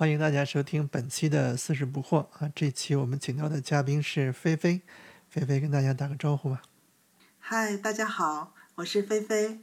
[0.00, 2.06] 欢迎大家收听本期的《四十不惑》
[2.38, 2.50] 啊！
[2.54, 4.80] 这期我们请到的嘉宾是菲菲，
[5.28, 6.62] 菲菲跟大家打个招呼吧。
[7.38, 9.60] 嗨，大家好，我是菲菲，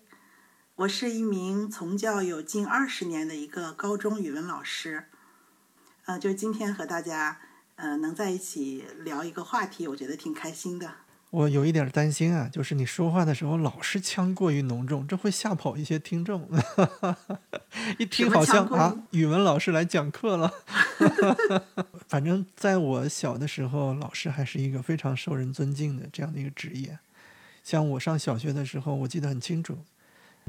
[0.75, 5.05] 我是一名从教有近二十年的一个高中语文老师。
[6.05, 7.39] 呃，就今天和大家
[7.77, 10.97] 呃能在一起聊一个话题，我觉得挺开心的。
[11.37, 16.49] 我有一点担心啊，就是你说话的时候老是腔过于浓重，这会吓跑一些听众。
[17.99, 20.51] 一听好像啊，语文老师来讲课了。
[22.09, 26.97] 反正在我小的时候，老师还是一个非常受人尊敬的这样的一个职业。
[27.63, 29.77] 像我上小学的时候，我记得很清楚，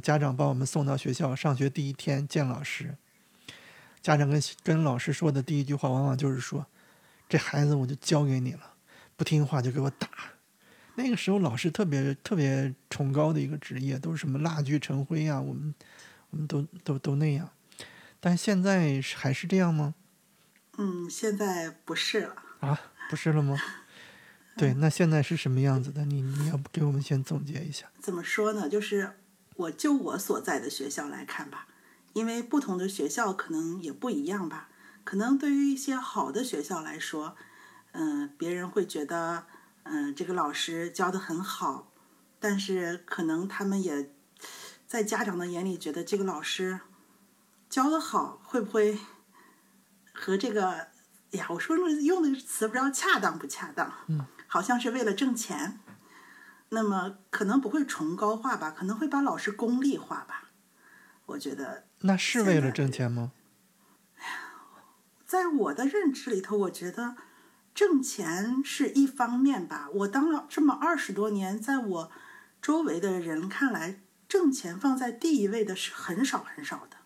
[0.02, 2.94] 家长把我们送到学校上学第一天见老师，
[4.00, 6.64] 家长跟跟老师说的第一句话，往往就是说
[7.28, 8.72] ：“这孩子我就交给你了，
[9.18, 10.08] 不听话就给我打。”
[11.00, 15.72] 那个时候老师特别特别崇高的一个职业，都是什么蜡炬成灰啊，我们
[16.30, 17.48] 我们都都都那样。
[18.18, 19.94] 但现在还是这样吗？
[20.76, 22.34] 嗯，现在不是了。
[22.58, 23.56] 啊，不是了吗？
[24.56, 26.04] 对，那现在是什么样子的？
[26.04, 27.86] 你你要不给我们先总结一下？
[28.00, 28.68] 怎么说呢？
[28.68, 29.12] 就是
[29.54, 31.68] 我就我所在的学校来看吧，
[32.12, 34.68] 因为不同的学校可能也不一样吧。
[35.04, 37.36] 可能对于一些好的学校来说，
[37.92, 39.46] 嗯，别人会觉得。
[39.90, 41.90] 嗯，这个老师教的很好，
[42.38, 44.12] 但是可能他们也
[44.86, 46.80] 在家长的眼里觉得这个老师
[47.70, 48.98] 教的好，会不会
[50.12, 50.88] 和这个
[51.30, 51.46] 呀？
[51.48, 53.90] 我说用的词不知道恰当不恰当？
[54.08, 55.80] 嗯，好像是为了挣钱，
[56.68, 58.70] 那么可能不会崇高化吧？
[58.70, 60.50] 可能会把老师功利化吧？
[61.24, 63.32] 我觉得那是为了挣钱吗？
[65.24, 67.16] 在我的认知里头，我觉得。
[67.78, 72.10] 挣钱是一方面吧，我当了这么二十多年，在我
[72.60, 76.96] 周围的人看来，挣钱放在第一位的是很少很少的。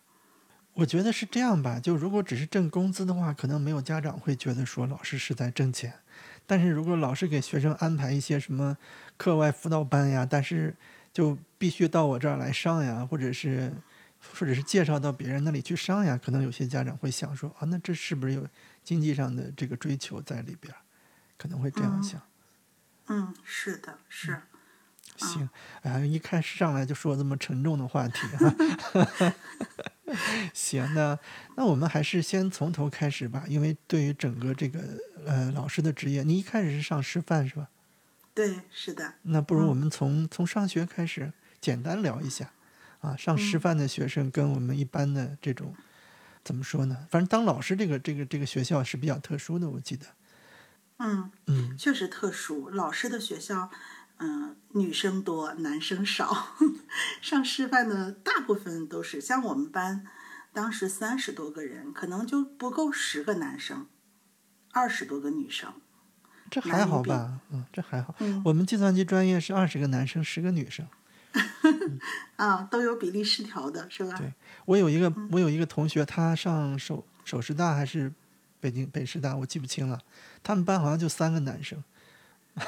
[0.73, 5.93] 我觉得是这样吧，就如果只是挣工资的话，可能没有家长会觉得说老师是在挣钱。
[6.47, 8.79] 但是如果老师给学生安排一些什么
[9.19, 10.75] 课外辅导班呀，但是
[11.13, 13.71] 就必须到我这儿来上呀，或者是
[14.33, 18.49] 或者是介绍到别人那里去上呀，可能有些家长会想说啊，那这是不是有？
[18.83, 20.75] 经济上的这个追求在里边，
[21.37, 22.21] 可能会这样想。
[23.09, 24.43] 嗯，是的，是。
[25.17, 25.49] 行，
[25.83, 29.35] 啊，一开始上来就说这么沉重的话题 哈。
[30.55, 31.19] 行，那
[31.57, 34.81] 那我们还是先从头开始吧，因为对于整个这个
[35.27, 37.69] 呃老师的职业，你一开始是上师范是吧？
[38.35, 39.15] 对，是的。
[39.23, 42.51] 那不如我们从从上学开始简单聊一下
[43.01, 45.75] 啊，上师范的学生跟我们一般的这种。
[46.45, 47.07] 怎么说呢？
[47.11, 50.07] 反正当老师这个这个这个学校是比较特殊的，我记得。
[50.99, 52.69] 嗯嗯，确实特殊。
[52.71, 53.71] 老师的学校，
[54.19, 56.55] 嗯，女生多，男生少。
[57.21, 60.07] 上师范的大部分都是像我们班，
[60.53, 63.87] 当时三十多个人，可能就不够十个男生，
[64.73, 65.73] 二十多个女生。
[66.51, 67.41] 这还好吧？
[67.51, 68.15] 嗯，这还好。
[68.45, 70.87] 我们计算机专业是二十个男生，十个女生。
[72.37, 74.15] 啊，都有比例失调的是吧？
[74.19, 74.33] 对，
[74.67, 78.13] 我有一个我有一个同学，他上首首师大还是
[78.61, 80.01] 北京北师大，我记不清了。
[80.43, 81.83] 他们班好像就三个男生，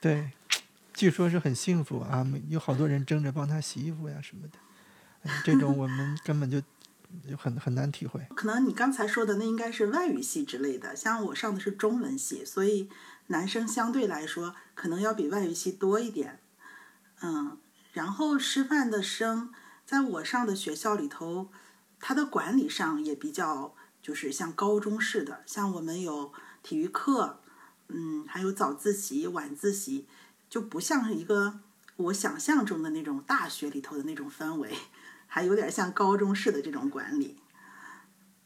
[0.00, 0.30] 对，
[0.94, 4.58] 据说是很幸福啊，有好多人争着帮他洗衣服呀什么的。
[5.44, 6.62] 这种我们根本就
[7.36, 8.20] 很很难体会。
[8.36, 12.88] 可能你刚才说的那应该是外语系之类的，像我上的是中文系，所以
[13.26, 16.38] 男生相对来说可能要比外语系多一点。
[17.22, 17.58] 嗯，
[17.92, 19.52] 然后师范的生，
[19.84, 21.50] 在我上的学校里头，
[21.98, 26.32] 它的管理上也比较，就是像高中似的，像我们有
[26.62, 27.40] 体育课，
[27.88, 30.06] 嗯，还有早自习、晚自习，
[30.50, 31.60] 就不像是一个
[31.96, 34.76] 我想象中的那种大学里头的那种氛围，
[35.26, 37.38] 还有点像高中式的这种管理。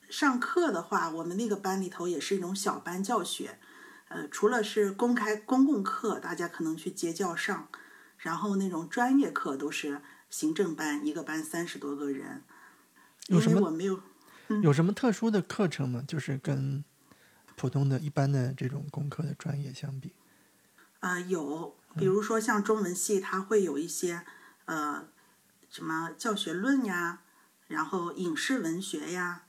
[0.09, 3.59] 上课的话，我们那个班里头也是一种小班教学，
[4.09, 7.69] 呃，除了是公开公共课，大家可能去接教上。
[8.21, 12.45] 然后那种专业课都是行政班，一个班三十多个人。
[13.29, 13.67] 有什么？
[13.67, 14.01] 我没有。
[14.63, 16.05] 有什么特殊的课程吗？
[16.07, 16.84] 就是跟
[17.57, 20.13] 普通的一般的这种工科的专业相比？
[20.99, 24.25] 啊，有，比如说像中文系，它会有一些
[24.66, 25.09] 呃
[25.71, 27.23] 什么教学论呀，
[27.69, 29.45] 然后影视文学呀，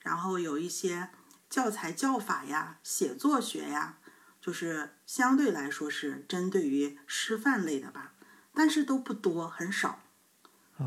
[0.00, 1.10] 然后有一些
[1.48, 3.98] 教材教法呀，写作学呀。
[4.40, 8.14] 就是相对来说是针对于师范类的吧，
[8.54, 10.00] 但是都不多，很少，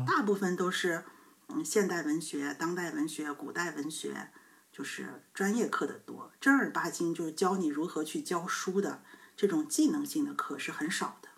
[0.06, 1.04] 大部分都是
[1.48, 4.28] 嗯现代文学、当代文学、古代文学，
[4.72, 9.02] 就是专业课的多，正儿八经就是教你如何去教书的
[9.36, 11.28] 这种技能性的课是很少的。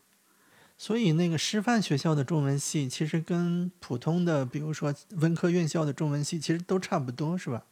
[0.78, 7.64] 所以那个师范学校的中文系，其实跟普通的，比如说文科院校的中文系，其实都差不多，是吧？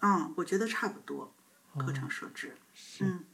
[0.00, 1.34] 嗯，我觉得差不多，
[1.78, 2.54] 课程设置。
[3.00, 3.24] 嗯，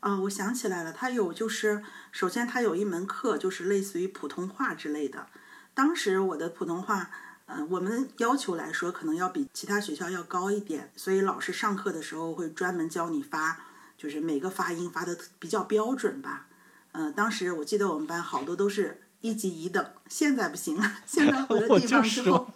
[0.00, 5.26] 嗯，我想起来了，他有就是，首先他有一门课，就是类似于普通话之类的。
[5.74, 7.10] 当时我的普通话，
[7.46, 13.60] 嗯，我们要求来说，可能要比其他学校要高一点，所以老师上课的时候会专门教你发，
[13.98, 16.46] 就是每个发音发的比较标准吧。
[16.92, 20.92] 嗯，当时我记得我们班好多都是一级乙等，现在不行了。
[21.06, 22.48] 现在 回了地方之后，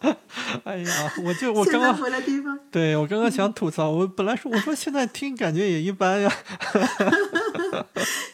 [0.65, 6.33] 哎呀，我就 我刚刚回了地方，对我刚刚想吐槽，我本来说我说现在听感觉也一般呀。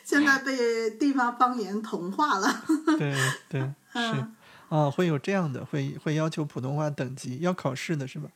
[0.04, 2.62] 现在被地方方言同化了。
[2.98, 3.14] 对
[3.48, 3.60] 对
[3.92, 4.26] 是
[4.68, 8.28] 啊，会有这样的，会会要求普通话等级要考试的是吧？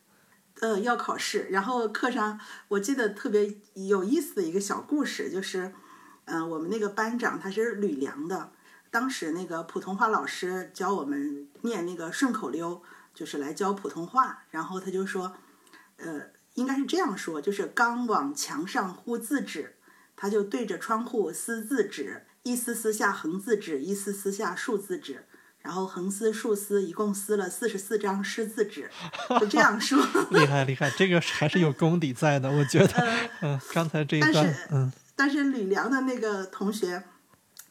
[0.61, 1.47] 呃，要考试。
[1.51, 2.39] 然后课上
[2.69, 5.73] 我记得特别有意思的一个小故事，就是。
[6.27, 8.49] 嗯，我们那个班长他是吕梁的，
[8.95, 12.81] 当时那个普通话老师教我们念那个顺口溜，
[13.13, 14.43] 就是来教普通话。
[14.51, 15.35] 然后他就说，
[15.97, 19.75] 呃，应该是这样说，就是刚往墙上呼字纸，
[20.15, 25.25] 他就对着窗户撕字纸，一撕撕下横字纸，一撕撕下竖字纸，
[25.59, 28.89] 然后横撕竖撕，一共撕了四十四张湿字纸，
[29.41, 30.01] 就这样说。
[30.31, 33.07] 厉害厉害，这个还是有功底在的，我觉得。
[33.41, 34.89] 嗯，刚才这一段，嗯。
[35.17, 37.03] 但是吕梁的那个同学，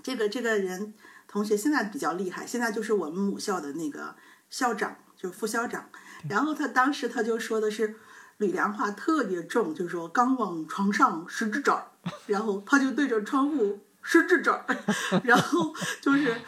[0.03, 0.93] 这个这个人
[1.35, 4.15] 同学现在比较厉害，现在就是我们母校的那个
[4.51, 5.91] 校长，就是副校长。
[6.29, 7.97] 然后他当时他就说的是
[8.37, 11.91] 吕梁话特别重，就说刚往床上十指爪，
[12.29, 14.65] 然后他就对着窗户十指爪，
[15.25, 16.41] 然后就是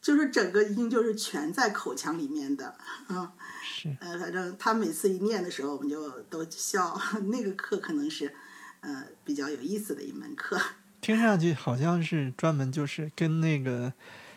[0.00, 2.74] 就是整个音就是全在口腔里面的
[3.06, 3.32] 啊。
[3.62, 3.96] 是。
[4.00, 7.00] 呃，反正他每次一念的时候，我们就都笑。
[7.30, 8.34] 那个课可能是。
[8.80, 10.60] 呃，比较有意思的一门课，
[11.00, 13.92] 听上去好像是专门就是跟那个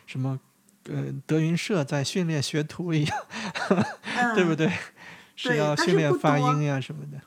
[0.06, 0.40] 什么
[0.86, 3.18] 呃德云社在训练学徒一样，
[4.36, 4.72] 对不对？
[5.36, 7.22] 是要训练发音呀什么的。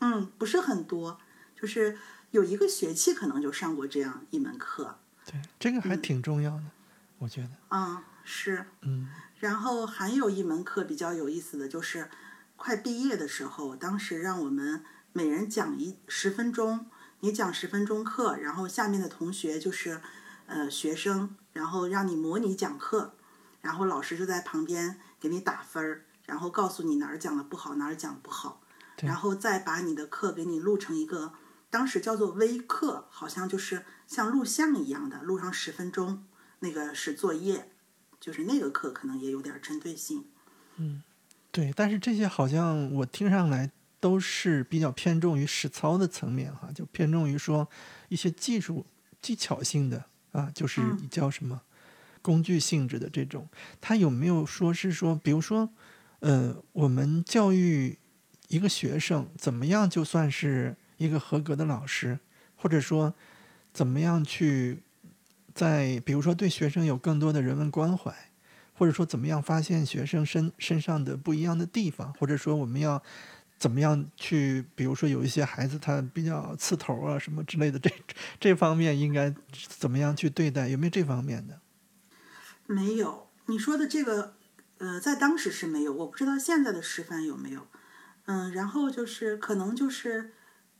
[0.00, 1.18] 嗯，不是很多，
[1.58, 1.96] 就是
[2.30, 4.98] 有一个学期可能就上过这样一门课。
[5.24, 6.64] 对，这个还挺重要的，
[7.18, 7.50] 我觉得。
[7.70, 8.66] 嗯，是。
[8.82, 9.08] 嗯。
[9.38, 12.08] 然后还有一门课比较有意思的就是
[12.56, 14.82] 快毕业的时候，当时让我们。
[15.16, 16.86] 每人讲一十分钟，
[17.20, 20.00] 你讲十分钟课，然后下面的同学就是，
[20.46, 23.14] 呃，学生，然后让你模拟讲课，
[23.62, 28.60] 然后老师就在旁边给你打分儿，然后告诉你哪儿讲的不好，哪儿讲不好，
[28.98, 31.32] 然后再把你的课给你录成一个，
[31.70, 36.24] 当时叫做微课，好像就是像录像一样的，录上十分钟，
[36.58, 37.70] 那个是作业，
[38.20, 40.26] 就是那个课可能也有点针对性。
[40.76, 41.02] 嗯，
[41.50, 43.70] 对，但是这些好像我听上来。
[44.00, 47.66] 都是比较偏重于实操的层面哈，就偏重于说
[48.10, 48.84] 一些技术
[49.22, 50.04] 技巧性的
[50.34, 51.62] 啊，就是叫什么
[52.20, 53.48] 工具性质的这种。
[53.80, 55.70] 他有没有说是说，比如说，
[56.18, 57.96] 呃，我们教育
[58.48, 62.18] 一个学生怎么样就算是一个合格的老师，
[62.56, 63.14] 或者说
[63.72, 64.80] 怎么样去
[65.54, 68.12] 在比如说对学生有更多的人文关怀，
[68.74, 73.02] 或者说怎么样发现学生身身上的不一样的地方，或者说我们要。
[73.64, 74.62] 怎么样去？
[74.74, 77.90] 比如说有一些孩子他比较刺头啊，什么之类的，这
[78.38, 79.34] 这方面应该
[79.70, 80.68] 怎么样去对待？
[80.68, 81.62] 有没有这方面的？
[82.66, 84.34] 没有，你说的这个，
[84.76, 87.66] 呃，在当时是没有，我不知道现在的师范有没有。
[88.26, 90.34] 嗯，然后就是可能就是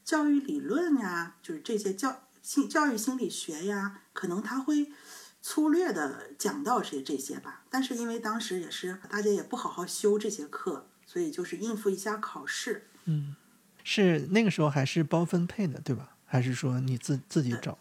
[0.04, 4.92] 教育理论呀，就是这些教心教育心理学呀，可能他会
[5.40, 7.64] 粗略的讲到这这些吧。
[7.70, 10.90] 但是因为当时也是大家也不好好修这些课。
[11.14, 12.88] 所以就是应付一下考试。
[13.04, 13.36] 嗯，
[13.84, 16.16] 是那个时候还是包分配的，对吧？
[16.26, 17.78] 还是说你自自己找？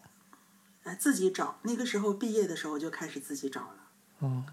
[0.84, 1.58] 呃，自己找。
[1.62, 3.90] 那个时候毕业的时候就开始自己找了。
[4.20, 4.44] 哦。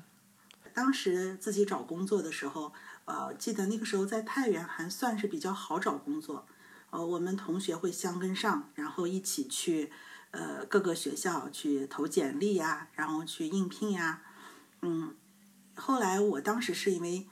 [0.74, 2.74] 当时自己找工作的时候，
[3.06, 6.48] 呃，记得那个时候在太原还算是比较好找工作。
[6.90, 9.92] 呃，我们同学会相跟上，然后一起去
[10.32, 14.24] 呃各个学校去投简历呀，然后去应聘呀。
[14.82, 15.14] 嗯，
[15.76, 17.28] 后来我当时是因为。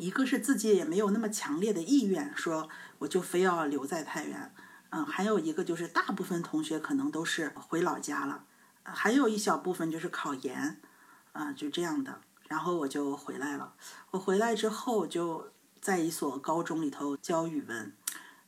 [0.00, 4.54] 一个是自己也没有那么强烈的意愿，说我就非要留在太原，
[4.88, 8.44] 嗯，还有一个就是大部分同学可能都是回老家了，
[8.82, 10.80] 还有一小部分就是考研，
[11.32, 13.74] 啊，就这样的，然后我就回来了。
[14.12, 15.52] 我回来之后就
[15.82, 17.94] 在一所高中里头教语文，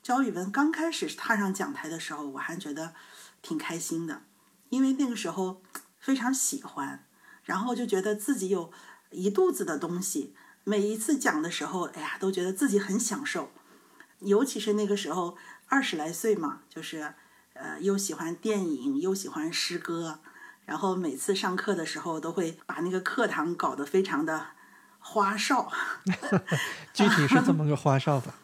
[0.03, 2.95] 教语文刚开始踏上讲台的时候，我还觉得
[3.43, 4.23] 挺开心的，
[4.71, 5.61] 因为那个时候
[5.99, 7.05] 非常喜欢，
[7.45, 8.73] 然后就觉得自己有
[9.11, 10.35] 一肚子的东西。
[10.65, 13.51] 每一次讲的时候，哎呀，都觉得自己很享受，
[14.21, 17.15] 尤其是那个时候二十来岁嘛，就是，
[17.55, 20.21] 呃，又喜欢电影，又喜欢诗歌，
[20.65, 24.47] 然后每次上课的时候都会把那个课堂搞得非常的
[25.01, 25.71] 花哨。
[26.95, 28.35] 具体是这么个花哨法？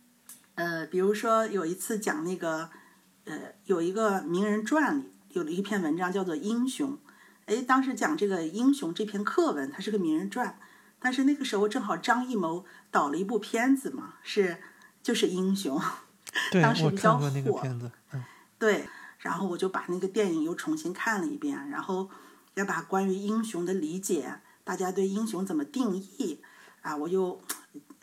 [0.56, 2.70] 呃，比如说有一次讲那个，
[3.24, 6.92] 呃，有一个名人传里有了一篇文章叫做《英雄》。
[7.44, 10.58] 哎，当时讲这个英雄这篇课文，它是个名人传，
[11.06, 14.58] 但是那个时候正好张艺谋导了一部片子嘛，是
[15.04, 15.80] 就是英雄，
[16.60, 17.62] 当时比较火。
[18.10, 18.24] 嗯，
[18.58, 18.88] 对，
[19.20, 22.10] 然后我就把那个电影又重新看了一遍，然后
[22.54, 26.42] 要把关于英雄的理解，大家对英雄怎么定义
[26.82, 27.40] 啊，我又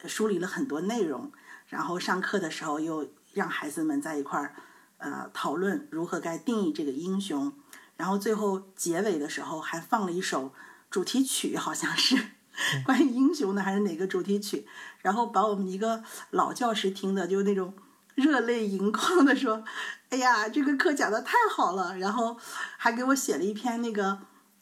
[0.05, 1.29] 梳理了很多内容，
[1.67, 4.55] 然后上课的时候又让孩子们在一块儿
[5.00, 7.51] 呃讨论如何该定义这个英雄。
[7.98, 10.53] 然后最后结尾的时候还放了一首
[10.89, 12.29] 主题曲，好像是
[12.86, 14.65] 关于英雄的还是哪个主题曲？
[15.01, 17.74] 然后把我们一个老教师听的就那种
[18.15, 19.63] 热泪盈眶的说
[20.10, 22.38] ：“哎呀，这个课讲的太好了！”然后
[22.77, 24.19] 还给我写了一篇那个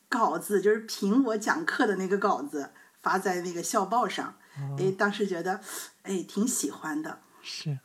[0.09, 2.71] 稿子，就是评我讲课的那个稿子，
[3.01, 4.35] 发在那个校报上。
[4.77, 5.61] 哎，当时觉得
[6.03, 7.19] 哎挺喜欢的。
[7.41, 7.79] 是，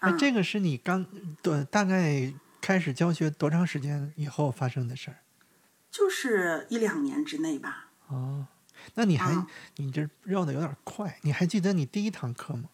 [0.00, 1.06] 啊，这个是你刚
[1.42, 2.34] 对大概。
[2.60, 5.22] 开始教学多长时间以后发生的事儿？
[5.92, 7.86] 就是一两年之内吧。
[8.08, 8.48] 哦，
[8.94, 11.18] 那你还你这绕的有点快。
[11.22, 12.70] 你还记得你第一堂课吗？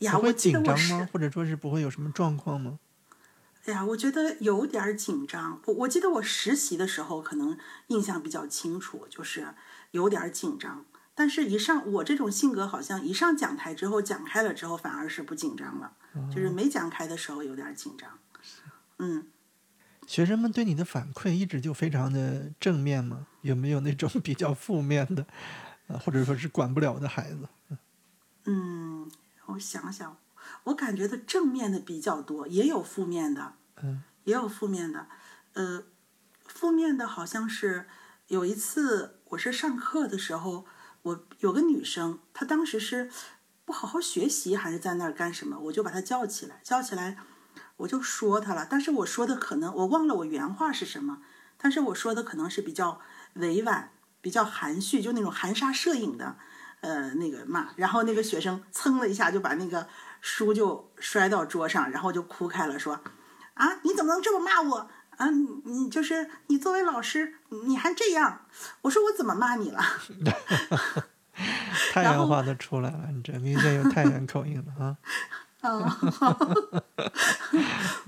[0.00, 1.08] 呀，会紧张吗？
[1.12, 2.78] 或者说是不会有什么状况吗？
[3.64, 5.60] 哎呀，我觉得有点紧张。
[5.66, 9.48] 我我记得我实习的时候可能印象比较清楚，就是
[9.92, 10.84] 有点紧张。
[11.14, 15.92] 但是，一上我这种性格，好像一上讲台之后讲开了之后，反而是不紧张了。
[16.28, 18.10] 就是没讲开的时候有点紧张。
[18.98, 19.28] 嗯，
[20.06, 23.26] 学生们对你的反馈一直就非常的正面吗？
[23.42, 25.26] 有没有那种 比较负面的，
[25.88, 27.48] 呃，或者说是管不了的孩子？
[28.44, 29.10] 嗯，
[29.46, 30.16] 我想想，
[30.64, 35.06] 我感觉的正面的比较多，也有负面的，嗯，也有负面的。
[35.54, 35.84] 呃，
[36.46, 37.86] 负面的好像是
[38.28, 40.66] 有一次，我是上课的时候，
[41.02, 43.10] 我有个女生，她当时是
[43.64, 45.58] 不好好学习，还是在那儿干什么？
[45.58, 47.16] 我就把她叫起来，叫起来。
[47.76, 51.18] 我就说他了，但是我说的可能我忘了我原话是什么，
[51.56, 53.00] 但是我说的可能是比较
[53.34, 53.90] 委婉、
[54.20, 56.36] 比较含蓄，就那种含沙射影的，
[56.80, 57.70] 呃，那个骂。
[57.76, 59.88] 然后那个学生噌的一下就把那个
[60.20, 63.00] 书就摔到桌上，然后就哭开了，说
[63.54, 64.90] ：“啊，你怎么能这么骂我？
[65.16, 65.30] 啊，
[65.64, 67.34] 你就是你作为老师
[67.66, 68.46] 你还这样？”
[68.82, 69.80] 我说：“我怎么骂你了？”
[71.92, 74.96] 太原话都出来了，你这明显有太原口音了啊。
[75.66, 75.82] 嗯，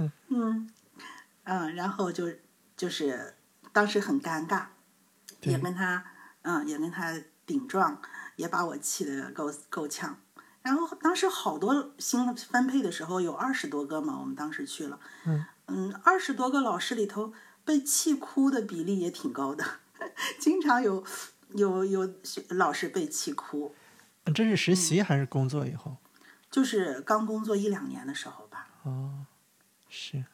[0.28, 0.70] 嗯，
[1.44, 2.28] 嗯，然后就
[2.76, 3.34] 就是
[3.72, 4.66] 当时很尴尬，
[5.42, 6.04] 也跟他
[6.42, 8.00] 嗯也跟他顶撞，
[8.36, 10.18] 也把我气得够够呛。
[10.62, 17.32] 然后当时好多新分配的时候有二十多个嘛，我们当时去了，嗯嗯，二十多个老师里头
[17.64, 19.64] 被气哭的比例也挺高的，
[20.38, 21.02] 经常有
[21.54, 22.12] 有有
[22.50, 23.74] 老师被气哭。
[24.34, 25.96] 这是实习还是工作以后？
[26.56, 28.66] 就是刚工作一两年的时候吧。
[28.84, 29.26] 哦，
[29.90, 30.24] 是。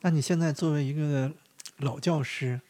[0.00, 1.32] 那你现在作为一个
[1.76, 2.60] 老教师，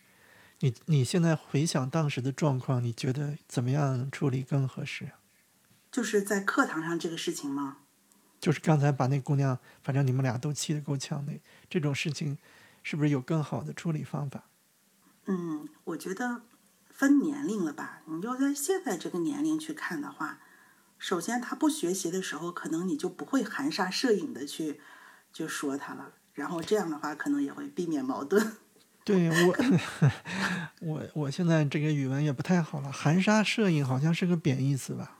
[0.58, 5.12] 你你现在回想当时的状况，你觉得怎么样处理更合适？
[5.90, 7.78] 就是在课堂上这个事情吗？
[8.38, 11.32] 就是刚才把那姑娘，反正你们俩都气得够呛的
[11.70, 12.36] 这种事情，
[12.82, 14.44] 是不是有更好的处理方法？
[15.24, 16.42] 嗯，我觉得
[16.90, 18.02] 分年龄了吧。
[18.04, 20.40] 你就在现在这个年龄去看的话。
[20.98, 24.80] 首先，他不学习的时候，可能你就不会含沙射影的去
[25.32, 26.12] 就说他了。
[26.34, 28.56] 然后这样的话，可能也会避免矛盾。
[29.04, 29.56] 对 我，
[30.80, 32.92] 我我现在这个语文也不太好了。
[32.92, 35.18] 含沙射影好像是个贬义词吧？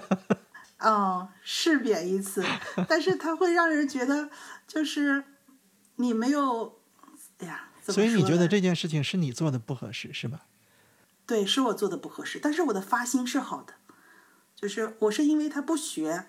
[0.80, 2.42] 哦，是贬义词，
[2.88, 4.30] 但是它会让人觉得
[4.66, 5.24] 就是
[5.96, 6.80] 你没有，
[7.38, 10.46] 哎呀，所以你觉得这件事情是你做的不合适是吧？
[11.26, 13.74] 对，是我做的不合适，但是我的发心是好的。
[14.60, 16.26] 就是我是因为他不学，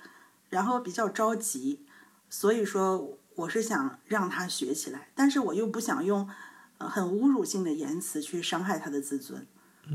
[0.50, 1.81] 然后比较着急，
[2.29, 6.29] 所以说我是想让他学起来，但是我又不想用
[6.77, 9.45] 很侮辱性的言辞去伤害他的自尊，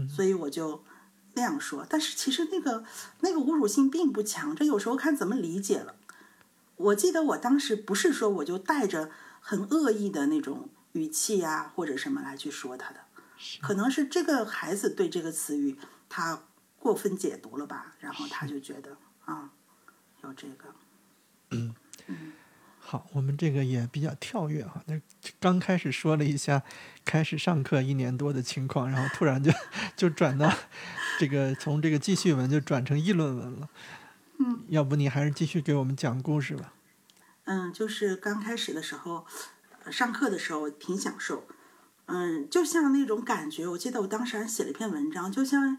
[0.07, 0.85] 所以我就
[1.33, 1.87] 那样说。
[1.89, 2.85] 但是其实那个
[3.21, 5.95] 那个侮辱性并不强，这有时候看怎么理解了。
[6.77, 13.01] 我记得我当时不是说我就带着很恶意的那种语气呀或者什么来去说他的，
[13.63, 15.79] 可能是这个孩子对这个词语
[16.11, 16.43] 他。
[16.87, 19.51] 过分解读了吧，然后他就觉得啊，
[20.23, 20.73] 有这个。
[21.51, 21.75] 嗯，
[22.79, 24.81] 好，我们这个也比较跳跃哈。
[24.87, 25.01] 那
[25.41, 26.63] 刚开始说了一下
[27.05, 29.51] 开始上课一年多的情况，然后突然就
[29.97, 30.49] 就转到
[31.19, 33.69] 这个从这个记叙文就转成议论文了。
[34.39, 36.73] 嗯，要不你还是继续给我们讲故事吧。
[37.47, 39.27] 嗯，就是刚开始的时候，
[39.91, 41.49] 上课的时候挺享受。
[42.07, 45.77] 嗯，就像那种感觉，我记得我当时还写了一篇文章，就像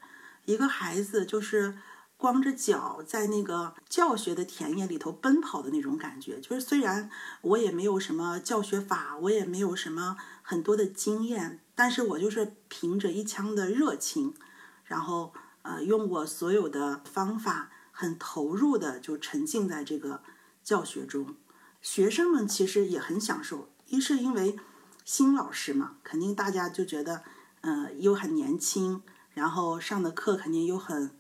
[0.48, 1.78] 一个孩子就是
[2.16, 6.40] 光着脚在那个教学的田野里头奔跑的那种感觉。
[6.40, 7.12] 就是虽然
[7.42, 14.34] 我也没有什么教学法，我也没有什么很多的经验，但是我就是凭着一腔的热情，
[14.86, 20.24] 然后呃，用我所有的方法，很投入的就沉浸在这个
[20.64, 21.36] 教学中。
[21.82, 24.58] 学生们其实也很享受，一是因为。
[25.06, 27.24] 新老师嘛，肯定大家就觉得，
[27.62, 29.02] 嗯，又很年轻，
[29.38, 31.12] 然后上的课肯定又很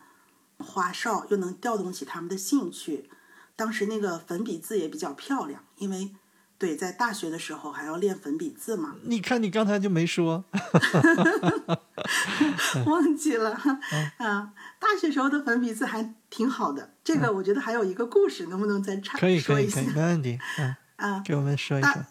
[0.58, 3.08] 花哨，又能调动起他们的兴趣。
[3.56, 6.16] 当时那个粉笔字也比较漂亮，因为
[6.58, 8.96] 对，在大学的时候还要练粉笔字嘛。
[9.04, 10.44] 你看，你刚才就没说，
[12.88, 13.52] 忘记了
[14.18, 14.52] 啊。
[14.80, 19.80] 大学时候的粉笔字还挺好的，这个我觉得还有一个故事，能不能再插可以说一下？
[19.80, 20.40] 可以可以，没问题。
[20.58, 22.04] 嗯啊，给我们说一说。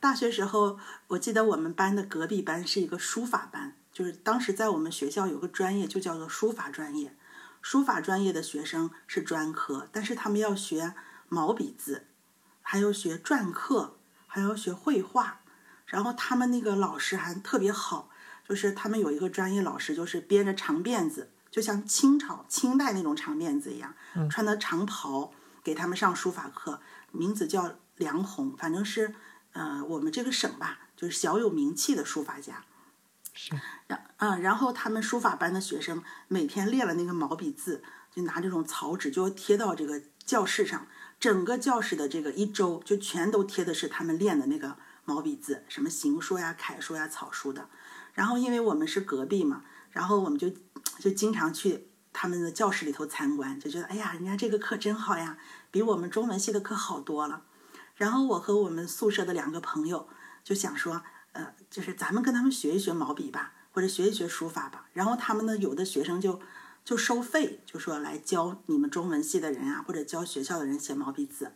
[0.00, 7.16] 大学时候，我记得我们班的隔壁班是一个书法班，就是当时在我们学校有个专业就叫做书法专业。
[7.62, 10.92] 书法专业的学生是专科，但是他们要学
[11.30, 12.04] 毛笔字，
[12.60, 13.96] 还要学篆刻，
[14.26, 15.40] 还要学绘画。
[15.86, 18.10] 然后他们那个老师还特别好，
[18.46, 23.94] 就是他们有一个专业老师，就是编着长辫子，就像清朝清代那种长辫子一样，
[24.28, 25.32] 穿的长袍
[25.62, 26.80] 给他们上书法课，
[27.12, 29.14] 名字叫梁红，反正是。
[29.52, 32.64] 呃，我们这个省吧，就是小有名气的书法家。
[33.34, 33.54] 是。
[33.86, 40.86] 然嗯，然后他们书法班的学生每天练了那个毛笔字，就拿这种草纸，就贴到这个教室上。
[41.20, 47.68] 整个教室的这个一周，就全都贴的是他们练的那个毛笔字，什么行书呀、楷书呀、草书的。
[48.12, 50.50] 然后因为我们是隔壁嘛，然后我们就
[50.98, 55.38] 就经常去他们的教室里头参观，就觉得哎呀，人家这个课真好呀，
[55.70, 57.44] 比我们中文系的课好多了。
[57.94, 60.08] 然后我和我们宿舍的两个朋友
[60.42, 61.02] 就想说，
[61.34, 64.86] 呃，就是咱们跟他们学一学毛笔吧，或者学一学书法吧。
[64.92, 66.40] 然后他们呢，有的学生就
[66.84, 71.52] 就收费，就说来教你们中文系的人啊，或者教学校的人写毛笔字。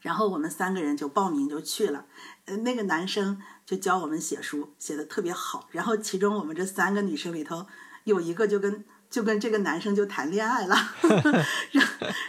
[0.00, 2.06] 然后我们三个人就报名就去了，
[2.44, 5.68] 呃，那个男生就教我们写书，写的特别好。
[5.72, 7.66] 然后其中我们这三个女生里头
[8.04, 10.76] 有一个就跟就跟这个男生就谈恋爱了，
[11.72, 11.86] 然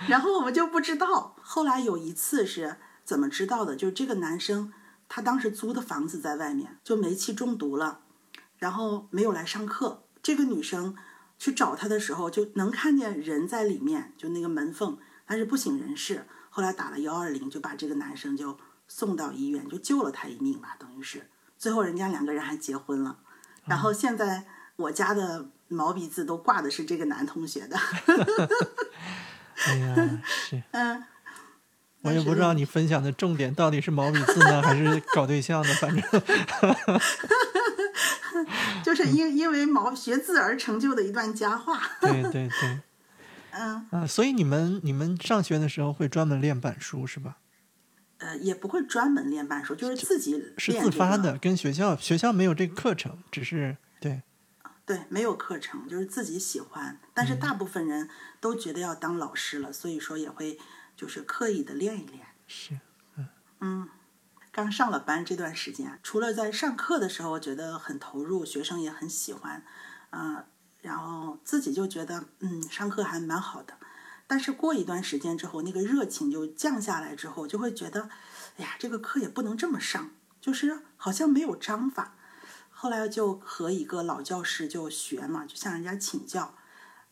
[0.07, 1.35] 然后我们就不知道。
[1.41, 2.77] 后来有一次是。
[3.09, 3.75] 怎么知道的？
[3.75, 4.71] 就这个男生，
[5.09, 8.01] 他当时租的房子在外面，就煤气中毒了，
[8.57, 10.03] 然后没有来上课。
[10.21, 10.95] 这个女生
[11.39, 16.25] 去找他的时候，就能看见人在里面，就那个门缝，但是不省人事。
[16.51, 21.29] 后来打了幺二零，就把这个男生就送到医院，就救了他一命吧，等于是。
[21.57, 23.17] 最后人家两个人还结婚了。
[23.65, 24.45] 然后现在
[24.75, 27.77] 我家的毛笔字都挂的是这个男同学的。
[29.65, 30.63] 哎呀，是。
[30.71, 31.03] 嗯。
[32.01, 35.73] 我也不知道你分享的重点到底是毛笔字呢，还是搞对象呢？
[35.75, 36.01] 反正，
[38.81, 41.81] 就是因因为毛学字而成就的一段佳话。
[41.99, 42.79] 对对对，
[43.51, 47.35] 嗯啊，所以你们你们上学的时候会专门练板书是吧？
[48.19, 54.21] 呃，也不会专门练板书，就是自己是自发的，跟学校学校没有这个课程，只是对
[54.85, 56.97] 对没有课程，就是自己喜欢。
[57.13, 58.09] 但是大部分人
[58.39, 60.57] 都觉得要当老师了，所以说也会。
[60.99, 62.77] 就是刻意的练一练，是，
[63.15, 63.29] 嗯
[63.61, 63.89] 嗯，
[64.51, 69.63] 刚上了班这段时间，除了在上课的时候觉得很投入，学生也很喜欢，
[70.09, 70.43] 嗯，
[70.81, 73.75] 然后自己就觉得嗯上课还蛮好的，
[74.27, 78.09] 但是过一段时间之后，那个热情就降下来之后，就会觉得，
[78.57, 82.17] 哎呀，这个课也不能这么上，就是好像没有章法。
[82.69, 86.55] 后来就和一个老教师就学嘛，就向人家请教，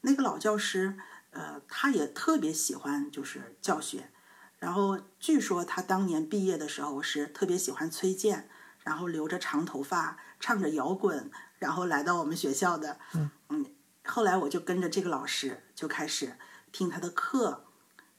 [0.02, 0.98] 那个老教师。
[1.38, 4.10] 呃，他也特别喜欢就是教学，
[4.58, 12.98] 然后据说他当年毕业的时候是特别喜欢崔健，然后留着长头发，唱着摇滚，然后来到我们学校的。
[13.14, 13.66] 嗯嗯，
[14.04, 16.38] 后来我就跟着这个老师就开始
[16.72, 17.66] 听他的课，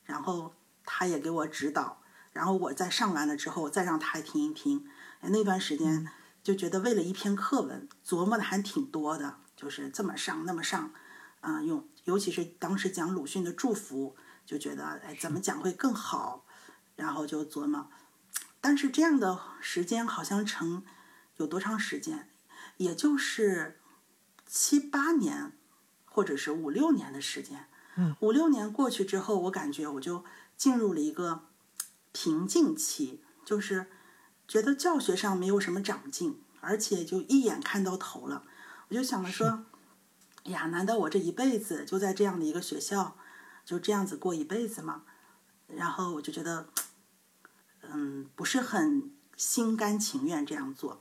[0.04, 0.54] 然后
[0.84, 2.00] 他也给我指导，
[2.32, 4.88] 然后我再上完了之后再让他听一听。
[5.22, 6.06] 那段时间
[6.44, 10.92] 就觉得为了一篇课文琢磨的还挺多的，就是这么上那么上，
[11.40, 11.86] 嗯，用。
[12.04, 16.46] 尤其是当时讲鲁迅的祝福，就觉得哎，怎么讲会更好？
[16.96, 17.90] 然后就琢磨。
[18.62, 20.82] 但是这样的时间好像成
[21.36, 22.30] 有多长时间？
[22.78, 23.78] 也就是
[24.46, 25.52] 七八年，
[26.06, 27.66] 或者是五六年的时间。
[27.96, 30.24] 嗯，五六年过去之后，我感觉我就
[30.56, 31.44] 进入了一个
[32.12, 33.86] 瓶颈期，就是
[34.46, 38.44] 觉得教学上没有什么长进，而且就一眼看到头了。
[38.88, 39.66] 我就想着说。
[40.44, 43.16] 呀，难道我这一辈子就在这样的一个学校，
[43.64, 45.02] 就这样子过一辈子吗？
[45.66, 46.68] 然后我就觉得，
[47.82, 51.00] 嗯，不是很心甘情愿这样做。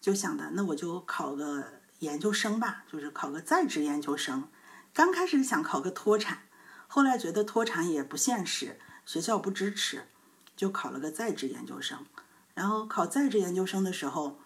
[0.00, 4.48] 就想的那我就考个研究生吧，就是考个在职研究生。
[4.92, 6.42] 刚开始想考个脱产，
[6.86, 10.08] 后来觉得脱产也不现实，学校不支持，
[10.54, 12.04] 就考了个在职研究生。
[12.52, 14.38] 然后考在职研究生的时候，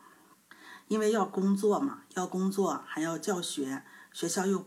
[0.86, 3.82] 因为要工作嘛，要工作还要教学，
[4.16, 4.66] 学校又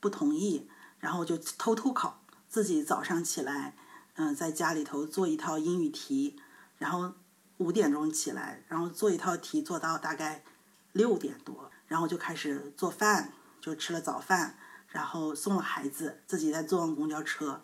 [0.00, 3.76] 不同意，然后就偷偷考，自己早上起来，
[4.14, 6.36] 嗯，在家里头做一套英语题，
[6.78, 7.14] 然后
[7.58, 10.42] 五点钟起来，然后做一套题做到大概
[10.90, 14.58] 六点多，然后就开始做饭，就吃了早饭，
[14.88, 17.62] 然后送了孩子，自己再坐上公交车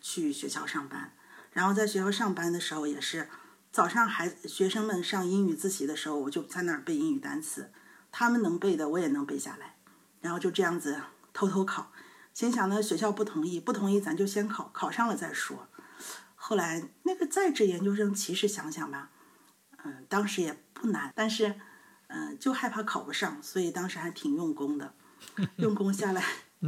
[0.00, 1.12] 去学校上班，
[1.52, 3.28] 然后在学校上班的时候也是。
[3.70, 7.70] 早上孩学生们上英语自习的时候，我就在那儿背英语单词，
[8.10, 9.76] 他们能背的我也能背下来，
[10.24, 11.02] 然后就这样子
[11.34, 11.92] 偷偷考，
[12.32, 15.68] 心想呢学校不同意，不同意咱就先考，考上了再说。
[16.34, 19.10] 后来那个在职研究生，其实想想吧，
[19.84, 21.60] 嗯，当时也不难，但是
[22.06, 24.94] 嗯就害怕考不上，所以当时还挺用功的，
[25.56, 26.24] 用功下来，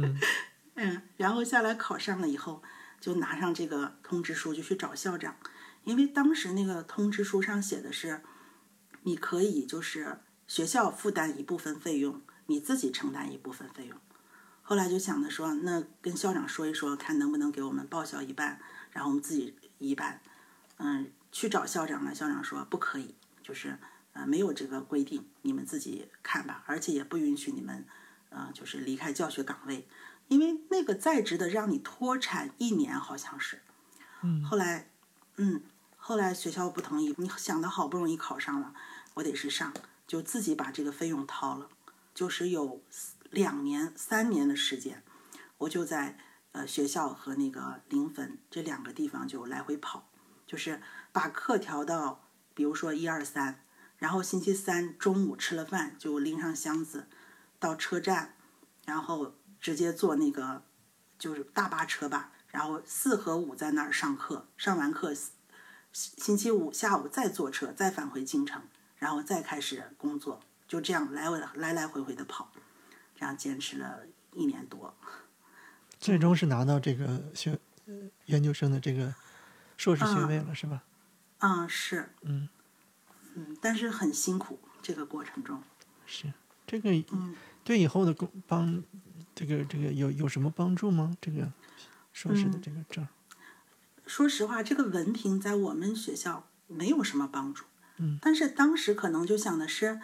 [0.75, 2.61] 嗯，然后下来考上了以后，
[3.01, 5.35] 就拿上这个通知书就去找校长。
[5.83, 8.21] 因为当时那个通知书上写的是，
[9.01, 13.97] 你可以就是学校负担一部分费用，你自己承担一部分费用。
[14.61, 18.59] 后来就想着说，那跟校长说一说，看能不能给我们报销一半，
[18.91, 20.21] 然后我们自己一半。
[20.77, 23.77] 嗯，去找校长了，校长说不可以，就是
[24.13, 27.85] 呃没有这个规定，你们自己看吧，而且也不允许你们，
[28.29, 29.87] 呃就是离开教学岗位，
[30.27, 33.61] 因为那个在职的让你脱产一年，好像是。
[34.21, 34.43] 嗯。
[34.43, 34.89] 后来，
[35.37, 35.61] 嗯。
[35.99, 38.73] 后来学校不同意，你想的好不容易考上了，
[39.15, 39.73] 我得是上，
[40.07, 41.67] 就自己把这个费用掏了，
[42.17, 42.81] 就是有
[43.29, 45.03] 两年、三年的时间，
[45.59, 46.17] 我就在
[46.51, 50.09] 呃学校和那个临汾这两个地方就来回跑，
[50.47, 53.63] 就是把课调到，比如说一二三，
[53.97, 57.07] 然后星期三中午吃了饭就拎上箱子
[57.59, 58.33] 到车站，
[58.87, 60.63] 然后直接坐那个
[61.19, 65.13] 就是大巴车吧，然后四和五在那儿上课，上完课。
[65.93, 68.63] 星期五下午再坐车，再返回京城，
[68.95, 72.51] 然后再开始工作，就这样来回来来回回的跑，
[73.15, 74.01] 这样坚持了
[74.33, 74.93] 一年多，
[75.99, 77.57] 最终是拿到这个学
[78.25, 79.15] 研究生的这个
[79.77, 80.83] 硕士学位了，是吧？
[81.39, 82.09] 嗯，是。
[82.21, 82.49] 嗯
[83.35, 85.61] 嗯，但是很辛苦，这个过程中。
[86.05, 86.33] 是
[86.65, 86.89] 这个，
[87.63, 88.83] 对以后的工帮，
[89.35, 91.15] 这个这个有有什么帮助吗？
[91.21, 91.51] 这个
[92.11, 93.07] 硕士的这个证。
[94.05, 97.65] 说实话，这个文凭在我们学校没有什么帮助。
[97.97, 100.01] 嗯，但是当时可能就想的是，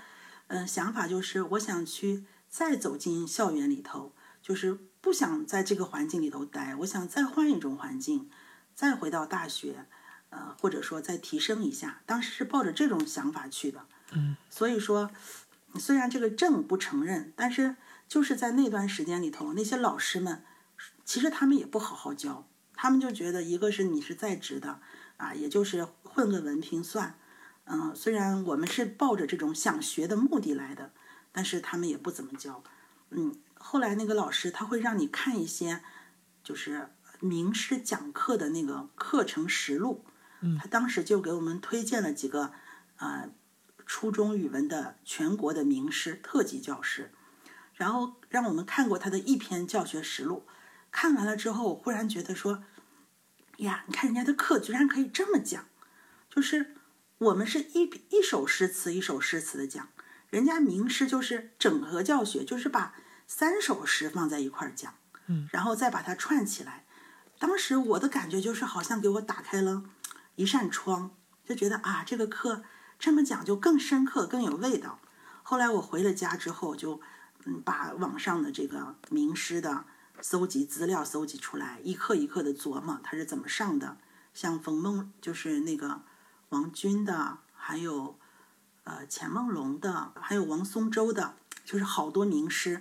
[0.48, 8.30] 嗯，想法就是我想去再走进校园里头，就是不想在这个环境里头待，我想再换一种环境，
[8.76, 9.86] 再回到大学，
[10.30, 12.02] 呃，或者说再提升一下。
[12.06, 13.86] 当时是抱着这种想法去的。
[14.12, 15.10] 嗯，所以说，
[15.80, 17.76] 虽然这个证不承认，但是
[18.08, 20.44] 就是在那段时间里头，那些老师们
[21.04, 22.48] 其实他们也不好好教。
[22.76, 24.80] 他们就觉得，一个是你是在职的，
[25.18, 27.18] 啊，也就是混个文凭算，
[27.66, 30.92] 嗯，虽然我们是抱着这种想学的目的来的，
[31.32, 32.64] 但是他们也不怎么教，
[33.10, 35.82] 嗯，后来那个老师他会让你看一些，
[36.44, 40.04] 就是名师讲课的那个课程实录，
[40.42, 42.52] 嗯，他当时就给我们推荐了几个，
[42.98, 43.30] 呃，
[43.86, 47.12] 初中语文的全国的名师特级教师，
[47.74, 50.46] 然后让我们看过他的一篇教学实录。
[50.92, 52.64] 看完了之后，忽然觉得说，
[53.58, 55.66] 呀，你看人家的课居然可以这么讲，
[56.30, 56.76] 就是
[57.24, 59.90] 我们是一一首诗词一首诗词的讲，
[60.30, 62.96] 人家名师就是整合教学，就是把
[63.28, 64.94] 三首诗放在一块儿讲，
[65.28, 66.86] 嗯，然后再把它串起来。
[67.40, 69.84] 当时我的感觉就是好像给我打开了
[70.36, 71.12] 一扇窗，
[71.46, 72.64] 就觉得啊，这个课
[73.00, 75.00] 这么讲就更深刻更有味道。
[75.42, 77.00] 后来我回了家之后，就
[77.46, 79.86] 嗯把网上的这个名师的。
[80.22, 83.98] 搜集资料，搜集出来，一课一课的琢磨他是怎么上的。
[84.34, 86.04] 像冯梦，就是那个
[86.54, 88.20] 王军的，还有
[88.84, 91.34] 呃钱梦龙的，还有王松洲的，
[91.66, 92.80] 就是好多名师。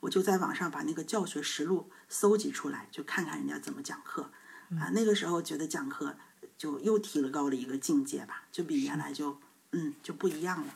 [0.00, 4.30] 我就在网上把那个教学实录搜集出来，就看看人家怎么讲课。
[4.78, 6.14] 啊，那个时候觉得讲课
[6.58, 9.38] 就又提了高了一个境界吧，就比原来就
[9.72, 10.74] 嗯就不一样了。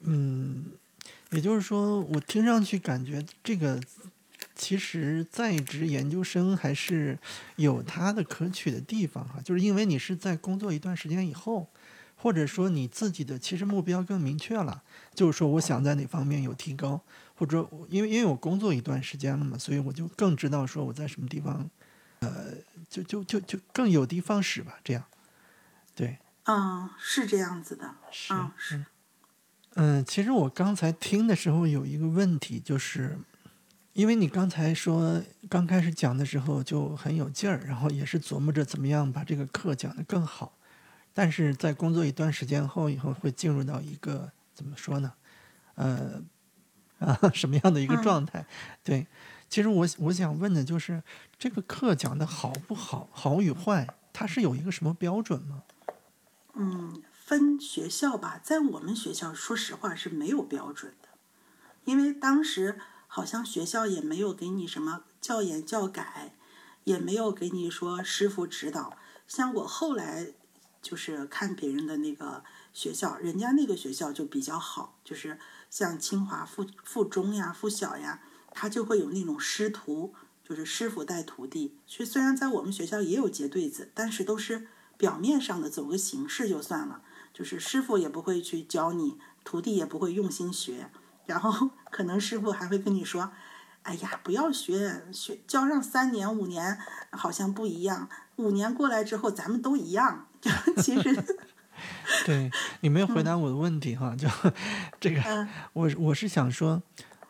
[0.00, 0.66] 嗯，
[1.30, 3.80] 也就是说，我听上去感觉这个。
[4.66, 7.16] 其实在职研究生还是
[7.54, 11.68] 有它的可取的地方哈，就是因为你是在工作一段时间以后，
[12.16, 14.82] 或者说你自己的其实目标更明确了，
[15.14, 17.00] 就是说我想在哪方面有提高，
[17.36, 21.70] 或者因为因为我工作一段时间了嘛，所以我就更知道说我在什么地方，
[22.18, 22.54] 呃，
[22.90, 25.04] 就就就就更有的放矢吧，这样，
[25.94, 28.84] 对，嗯，是这样子的，是是，
[29.74, 33.16] 嗯，其实我刚才听的时候有一个问题，就是
[33.96, 40.52] 因为你刚才说刚开始讲的时候就很有劲儿，然后也是琢磨着怎么样把这个课讲得更好，
[41.14, 45.14] 但是在工作一段时间后以后会进入到一个怎么说呢？
[45.76, 46.22] 呃，
[47.00, 48.44] 啊，什么样的一个状态？
[48.84, 49.06] 对，
[49.48, 51.02] 其实我我想问的就是
[51.38, 55.62] 这个课讲的好不好，好与坏，它是有一个什么标准吗？
[56.52, 61.08] 嗯，分学校吧，在我们学校，说实话是没有标准的，
[61.86, 62.78] 因为当时
[63.16, 66.34] 好像学校也没有给你什么教研教改，
[66.84, 68.98] 也没有给你说师傅指导。
[69.26, 70.34] 像我后来
[70.82, 75.38] 就是看别人的那个学校，人家那个学校就比较好，就是
[75.70, 80.12] 像清华附附中呀、附小呀，他就会有那种师徒，
[80.46, 81.74] 就是师傅带徒弟。
[81.86, 84.68] 所以虽然在我们学校也有结对子，但是都是。
[84.98, 87.02] 表面上的走个形式就算了，
[87.32, 90.90] 就是师傅也不会去教你，徒弟也不会用心学，
[91.26, 93.30] 然后 可能师傅还会跟你说
[93.82, 96.78] ：“哎呀，不要学，学教上三年五年
[97.10, 100.26] 好像不一样，五年过来之后咱们都一样。
[100.40, 100.50] ”就
[100.82, 101.24] 其实，
[102.24, 104.28] 对你没有回答我的问题哈，就
[105.00, 106.82] 这个，我我是想说，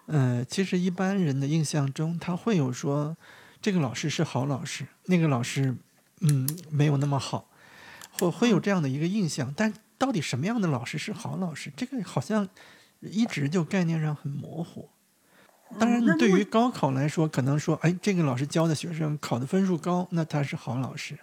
[0.07, 3.17] 呃，其实一般人的印象中，他会有说
[3.63, 5.77] 这个老师是好老师，那个老师
[6.21, 7.49] 嗯没有那么好。
[8.19, 11.71] 会会有这样的一个印象，但到底什么样的老师是好老师？
[11.77, 12.49] 这个好像
[13.01, 14.89] 一直就概念上很模糊。
[15.79, 21.19] 当然，对于高考来说，可能说，哎，这个老师教的学生考的分数高，那他是好老师。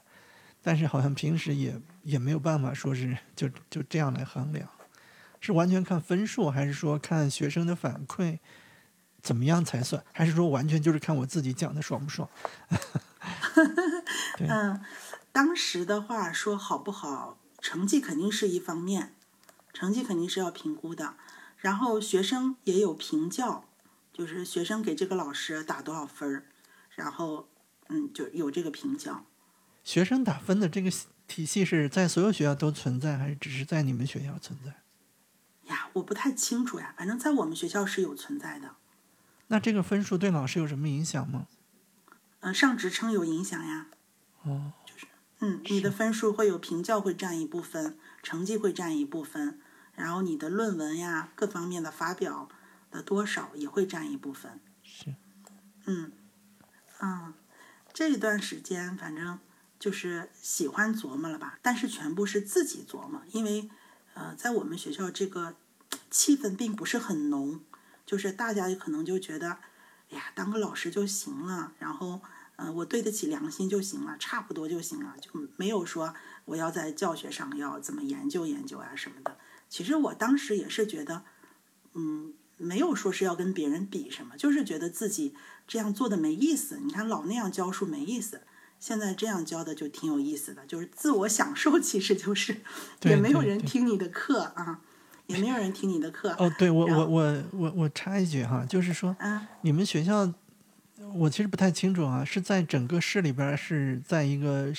[0.61, 4.69] 但是好像平时也也没有办法说是就就这样来衡量，
[5.41, 8.39] 是完全看分数，还是说看学生的反馈
[9.21, 10.03] 怎么样才算？
[10.13, 12.29] 还是说完全就是看我自己讲的爽不爽？
[14.39, 14.81] 嗯。
[15.31, 19.15] 当时的话说好不好，成绩肯定是一方面，
[19.73, 21.15] 成绩肯定是要评估的。
[21.63, 23.63] 然后学生也有评教，
[24.11, 26.43] 就是学生给这个老师打多少分儿，
[26.93, 27.47] 然后
[27.87, 29.25] 嗯就有这个评教。
[29.81, 30.91] 学生打分的这个
[31.25, 34.73] 体系是在所有学校都存在，还是只是在你们学校存在？
[35.73, 38.75] 呀，我不太清楚呀，反正在我们学校是有存在的。
[39.47, 41.47] 那这个分数对老师有什么影响吗？
[42.41, 43.87] 嗯，上职称有影响呀。
[44.43, 44.73] 哦。
[44.85, 45.07] 就是
[45.39, 49.61] 嗯，你的分数会有评教会占一部分，成绩会占一部分，
[49.95, 52.49] 然后你的论文呀各方面的发表
[52.91, 54.59] 的多少也会占一部分。
[54.83, 55.13] 是，
[55.85, 56.11] 嗯，
[56.99, 57.33] 嗯，
[57.93, 59.39] 这一段时间反正
[59.79, 63.69] 就是喜欢琢磨了吧，但是全部是自己琢磨，因为
[64.13, 65.55] 呃，在我们学校这个
[66.09, 67.61] 气氛并不是很浓，
[68.05, 69.57] 就是大家可能就觉得，
[70.09, 72.21] 哎呀，当个老师就行了，然后。
[72.55, 76.13] 嗯，我对得起良心就行了，差不多就行了，就没有说
[76.45, 79.35] 我要在教学上要怎么研究研究啊什么的。
[79.73, 81.23] 其实我当时也是觉得，
[81.95, 85.33] 嗯，没有说是要跟别人比什么，就是觉得自己
[85.67, 86.79] 这样做的没意思。
[86.83, 88.43] 你看老那样教书没意思，
[88.79, 92.57] 现在这样教的就挺有意思的，就是自我享受，其实就是
[93.01, 94.81] 也没有人听你的课啊，
[95.25, 96.35] 也没有人听你的课。
[96.37, 99.17] 哦，对我我我我我插一句哈，就是说，
[99.61, 100.31] 你们学校。
[101.15, 104.71] 我其实不太清楚啊，是在整个市里边，是在一个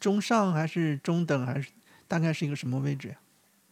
[0.00, 1.68] 中上还是中等，还是
[2.06, 3.14] 大概是一个什么位置呀？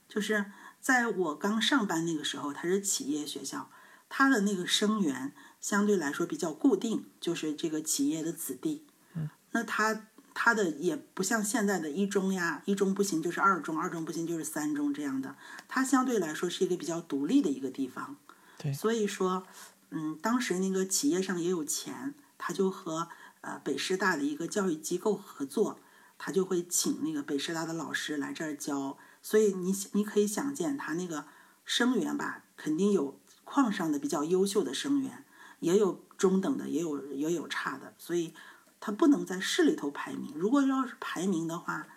[0.08, 0.44] 就是
[0.86, 3.68] 在我刚上班那个时候，它是企业学校，
[4.08, 8.86] 它的那个生源相对来说比较固定，就是这个企业的子弟。
[9.14, 9.28] 嗯。
[9.50, 15.34] 那它它的也不像现在的一中呀，一中不行就是二中，二中不行就是三中这样的，
[15.66, 18.14] 它相对来说是一个比较独立的一个地方。
[18.56, 18.72] 对。
[18.72, 19.44] 所以说。
[19.90, 23.08] 嗯，当时那个企业上也有钱，他就和
[23.40, 25.78] 呃北师大的一个教育机构合作，
[26.18, 31.24] 他就会请那个北师大的老师来这儿教，所以你你可以想见，他那个
[31.64, 35.24] 生源吧，肯定有矿上的比较优秀的生源，
[35.58, 38.32] 也有中等的，也有也有差的，所以
[38.78, 40.32] 他不能在市里头排名。
[40.36, 41.88] 如果要是排名的话，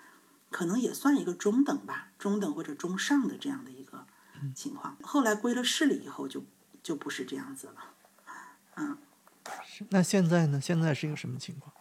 [0.50, 4.08] 可能也算一个中等吧，中等或者中上的这样的一个
[4.56, 4.98] 情况。
[5.04, 6.44] 后来归了市里以后就。
[6.82, 7.76] 就不是这样子了，
[8.78, 8.98] 嗯，
[9.89, 10.62] 那现在呢？
[10.62, 11.76] 现在是一个什么情况？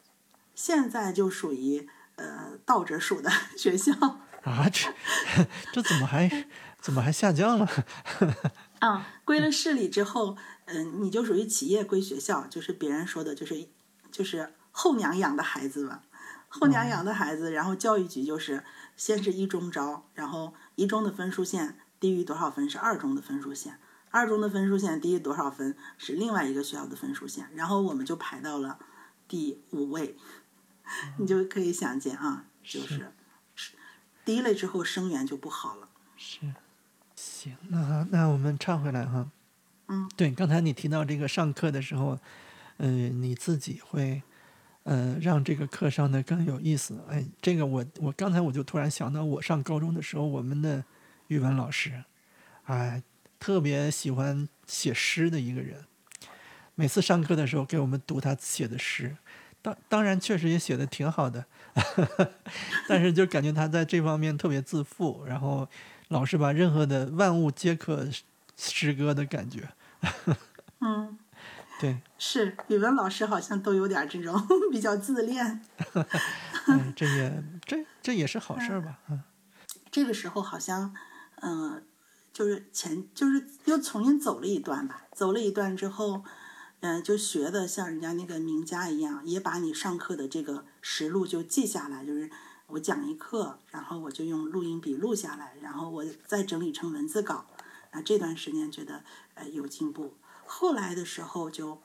[0.57, 3.93] 现在就属于呃倒着数的 学校
[4.49, 4.89] 啊，这
[5.73, 6.47] 这怎么还
[6.81, 7.69] 怎么还下降了？
[8.81, 13.69] 啊，归了市里之后，嗯，你就属于企业归学校，就是别人说的，就是
[14.11, 16.03] 就是后娘养的孩子吧，
[16.49, 18.65] 后娘养的孩子，然后教育局就是
[18.97, 23.79] 先是一中招，然后一中的分数线低于多少分是二中的分数线。
[24.11, 28.79] 二中的分数线低于多少分是另外一个学校的分数线，然后我们就排到了
[29.29, 30.17] 第五位，
[31.19, 33.13] 你就可以想见啊，就是
[34.29, 35.89] 低了之后生源就不好了。
[36.15, 36.41] 是，
[37.17, 37.57] 行。
[37.69, 39.31] 那那我们唱回来哈。
[39.87, 42.19] 嗯，对，刚才你提到这个上课的时候，
[42.77, 44.23] 嗯，你自己会，
[44.83, 47.03] 呃，让这个课上的更有意思。
[47.09, 50.85] 哎，这个我我刚才我就突然想到，我上高中的时候，我们的
[51.29, 52.05] 语文老师，
[52.65, 53.03] 哎，
[53.41, 55.87] 特别喜欢写诗的一个人。
[56.75, 59.17] 每次上课的时候，给我们读他写的诗，
[59.69, 61.45] 当当然确实也写的挺好的，
[62.89, 65.69] 但是就感觉他在这方面特别自负，然后
[66.09, 68.07] 老是把任何的万物皆可
[68.57, 69.69] 诗歌的感觉。
[70.81, 71.19] 嗯，
[71.81, 75.61] 对，是语文老师好像都有点这种 比较自恋。
[76.69, 78.99] 嗯，这也这这也是好事吧？
[79.11, 79.23] 嗯，
[79.91, 80.95] 这个时候好像，
[81.43, 81.83] 嗯，
[82.33, 85.03] 就是前就是又重新走了一段吧。
[85.13, 86.25] 走了一段之后，
[86.81, 92.05] 嗯，就学的像人家那个名家一样，也把你上课的这个实录就记下来。
[92.05, 92.31] 就是
[92.69, 97.47] 我讲一课，然后我就用录音笔录下来，然后我再整理成文字稿。
[97.91, 100.13] 啊，这段时间觉得呃有进步，
[100.45, 101.81] 后来的时候就，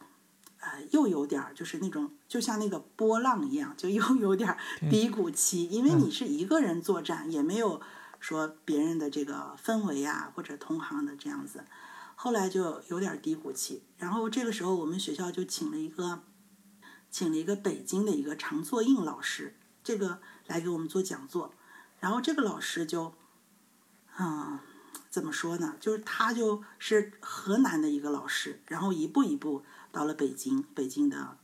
[0.59, 4.57] 呃又有点儿就是那种就像那个波浪一样，就 又有点
[4.91, 7.81] 低谷期，因为你是一个人作战，也没有
[8.19, 11.63] 说别人的这个氛围啊或者同行的这样子，
[12.23, 16.23] 后来就有点低谷期，然后这个时候我们学校就请了一个，
[17.11, 21.53] 请了一个北京的一个常作印老师，这个来给我们做讲座，
[21.99, 23.13] 然后这个老师就，
[24.17, 24.57] 嗯。
[25.09, 25.75] 怎么说呢？
[25.81, 31.37] 就是他就是河南的一个老师，然后一步一步到了北京，北京的，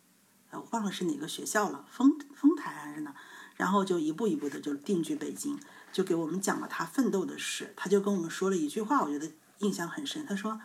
[0.49, 3.13] 呃，忘了是哪个学校了，丰丰台还是哪，
[3.57, 5.59] 然后就一步一步的就定居北京，
[5.91, 7.73] 就给我们讲了他奋斗的事。
[7.75, 10.25] 他就跟我们说了一句话，我觉得印象很深。
[10.25, 10.59] 他说：“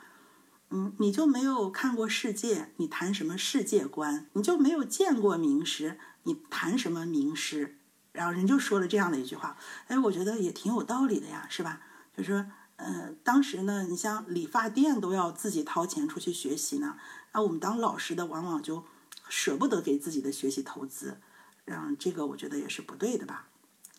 [0.71, 4.27] 嗯，你就没有看过世界，你谈什么世界观？
[4.33, 7.79] 你就没有见过名师，你谈什么名师？”
[8.13, 9.57] 然后人就说了这样的一句话，
[9.89, 11.81] 哎，我觉得也挺有道理的呀，是吧？
[12.17, 12.47] 就说。
[12.77, 16.99] 嗯，当时呢，你像理发店都要自己掏钱出去学习呢，
[17.33, 18.85] 那我们当老师的往往就
[19.29, 21.21] 舍不得给自己的学习投资，
[21.67, 23.47] 嗯，这个我觉得也是不对的吧。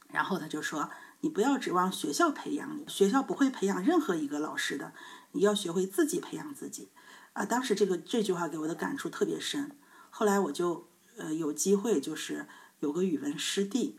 [0.09, 0.89] 然后他就说，
[1.25, 4.93] 你不要指望学校培养你，学校不会培养任何一个老师的，
[5.31, 6.89] 你要学会自己培养自己。
[7.33, 9.75] 啊，当时这个这句话给我的感触特别深。
[10.11, 12.45] 后来我就呃有机会，就是
[12.79, 13.97] 有个语文师弟，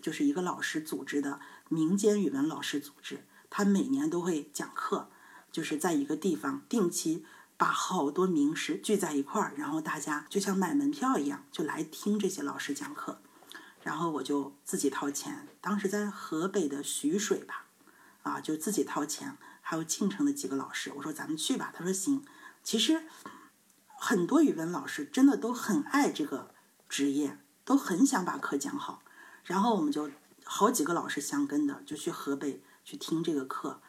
[0.00, 3.24] 就是一个老师组织的民间语文老师组织。
[3.48, 5.08] 他每年都会讲课，
[5.52, 7.24] 就是在一个地方定期
[7.56, 13.20] 把好多名师聚在一块儿，然后大家就像买门票一样，就来听这些老师讲课。
[13.84, 17.66] 然后我就自己掏钱，当时在河北的徐水吧，
[18.22, 22.24] 啊，就自己掏钱，还有晋城的几个老师，我说咱们去吧，他说行。
[22.62, 23.04] 其实
[23.98, 26.54] 很多语文老师真的都很爱这个
[26.88, 29.02] 职业，都很想把课讲好。
[29.44, 30.10] 然后我们就
[30.42, 32.62] 好几个老师相跟的，就去河北。
[32.86, 33.80] 去听这个课，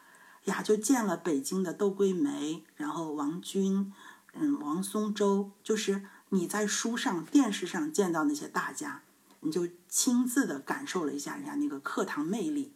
[0.44, 3.92] 呀，就见了北京的窦桂梅，然后王军，
[4.32, 9.02] 嗯，王松洲，就是你在书上、电视上见到那些大家，
[9.40, 12.74] 你就亲自的感受了一下人家那个课堂魅力，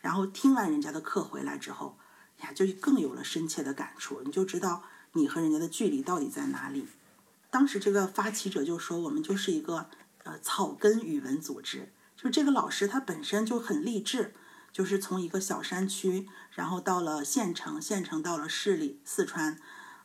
[0.00, 1.98] 然后听完人家的课回来之后，
[2.40, 6.86] 呀，就更有了深切的感触，你就知道你和人家的距离到底在哪里。
[7.50, 9.88] 当时这个发起者就说，我们就是一个
[10.24, 14.34] 呃草根语文组织，就这个老师他本身就很励志。
[14.72, 19.58] 就是从一个小山区，然后到了县城，县城到了市里，四川，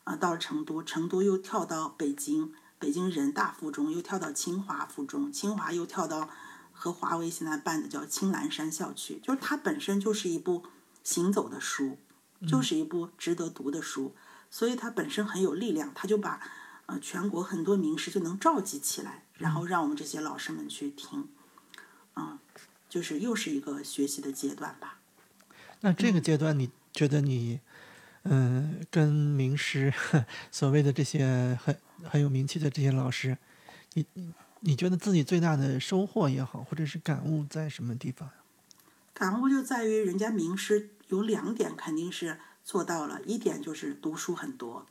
[0.06, 6.28] 啊，到了成都，成都又跳到北京，北京人大附中又跳到清华附中，清华又跳到
[6.74, 10.64] 和华为现在办的叫青蓝山校区，就是它本身就是一部
[11.04, 12.00] 行走的书，
[12.48, 14.16] 就是一部值得读的书，
[14.50, 16.42] 所以它本身很有力量，它就把
[16.88, 21.30] 呃全国很多名师就能召集起来，然后让我们这些老师们去听，
[22.16, 22.40] 啊。
[22.90, 25.00] 就是又是一个学习的阶段吧。
[25.80, 27.62] 那这个阶段，你觉得你，
[28.24, 29.94] 嗯，跟名师，
[30.52, 33.38] 所谓的这些很很有名气的这些老师，
[33.94, 38.30] 你你你觉得自己最大的收获也好，或者是感悟在什么地方？
[39.14, 44.86] 感悟就在于人家名师有两点肯定是做到了，一点就是读书很多，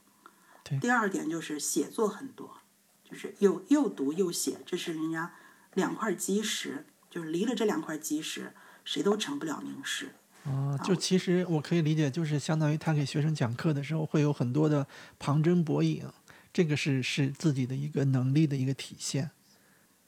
[0.63, 2.59] 对；第二点就是写作很多，
[3.05, 5.33] 就是又又读又写，这是人家
[5.75, 6.87] 两块基石。
[7.11, 8.53] 就是离了这两块基石，
[8.85, 10.13] 谁都成不了名师。
[10.45, 14.87] 哦，就其实我可以理解，就是相当于他给学生讲课的时候，会有很多的
[15.19, 16.05] 旁征博引，
[16.53, 19.31] 这个是是自己的一个能力的一个体现。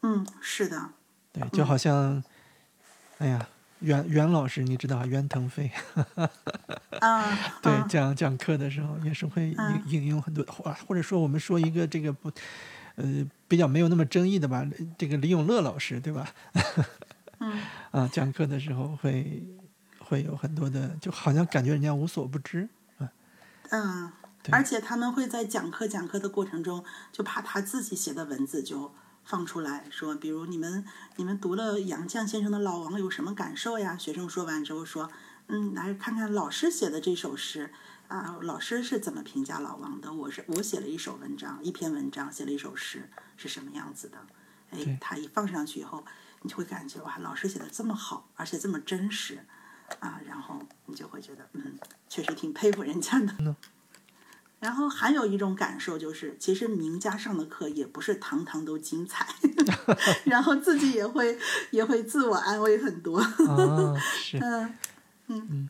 [0.03, 0.90] 嗯，是的。
[1.32, 2.22] 对，就好像，
[3.18, 3.49] 哎呀，
[3.80, 5.70] 袁袁老师，你知道袁腾飞？
[7.01, 7.38] 啊。
[7.62, 12.30] 对，讲讲课的时候也是会引引用很多，话或者说我们说一个这个不。
[12.95, 14.68] 呃，比较没有那么争议的吧，
[14.99, 16.28] 这个李永乐老师，对吧？
[17.40, 17.62] 嗯。
[17.90, 19.43] 啊，讲课的时候会
[19.99, 22.68] 会有很多的，就好像感觉人家无所不知
[22.99, 23.11] 啊。
[23.70, 24.12] 嗯，
[24.51, 28.93] 而且他们会在讲课讲课的过程中，就怕他自己写的文字就
[29.24, 30.84] 放出来说，比如你们
[31.16, 33.97] 你们读了杨绛先生的《老王》有什么感受呀？
[33.97, 35.11] 学生说完之后说，
[35.47, 37.72] 嗯，来看看老师写的这首诗。
[38.09, 40.12] 啊，老师是怎么评价老王的？
[40.12, 44.18] 我是我写了一首文章，一篇文章，写了一首诗，是什么样子的？
[44.70, 46.05] 哎，他一放上去以后，
[46.43, 49.43] 你就会感觉哇，老师写的这么好，而且这么真实，
[50.01, 53.57] 啊，然后你就会觉得，嗯，确实挺佩服人家的。
[54.63, 59.27] 然后还有一种感受就是，其实名家上的课也不是堂堂都精彩，
[60.23, 61.37] 然后自己也会
[61.73, 63.21] 也会自我安慰很多。
[64.23, 64.79] 是，嗯
[65.27, 65.69] 嗯。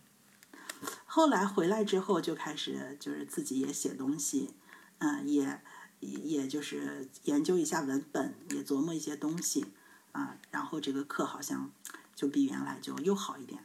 [1.06, 4.50] 后来回来之后，就开始就是自己也写东西，
[4.98, 5.58] 嗯，也
[6.00, 9.64] 也就是研究一下文本，也琢磨一些东西，
[10.12, 11.70] 啊，然后这个课好像
[12.14, 13.64] 就比原来就又好一点，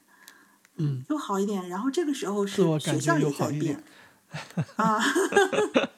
[0.77, 1.67] 嗯，又好一点。
[1.67, 3.83] 然后这个时候是学校也在变，
[4.75, 4.99] 啊，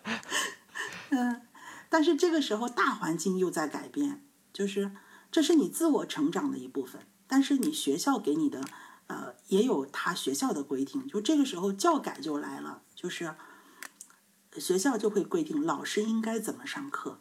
[1.10, 1.42] 嗯，
[1.90, 4.24] 但是这个时候大环境又在改变，
[4.54, 4.92] 就是
[5.32, 8.64] 这是你自我成长的一部分，但是你学校给你的。
[9.10, 13.34] 呃，也有他学校的规定，就这个时候教改就来了，就是
[14.60, 17.20] 学校就会规定老师应该怎么上课，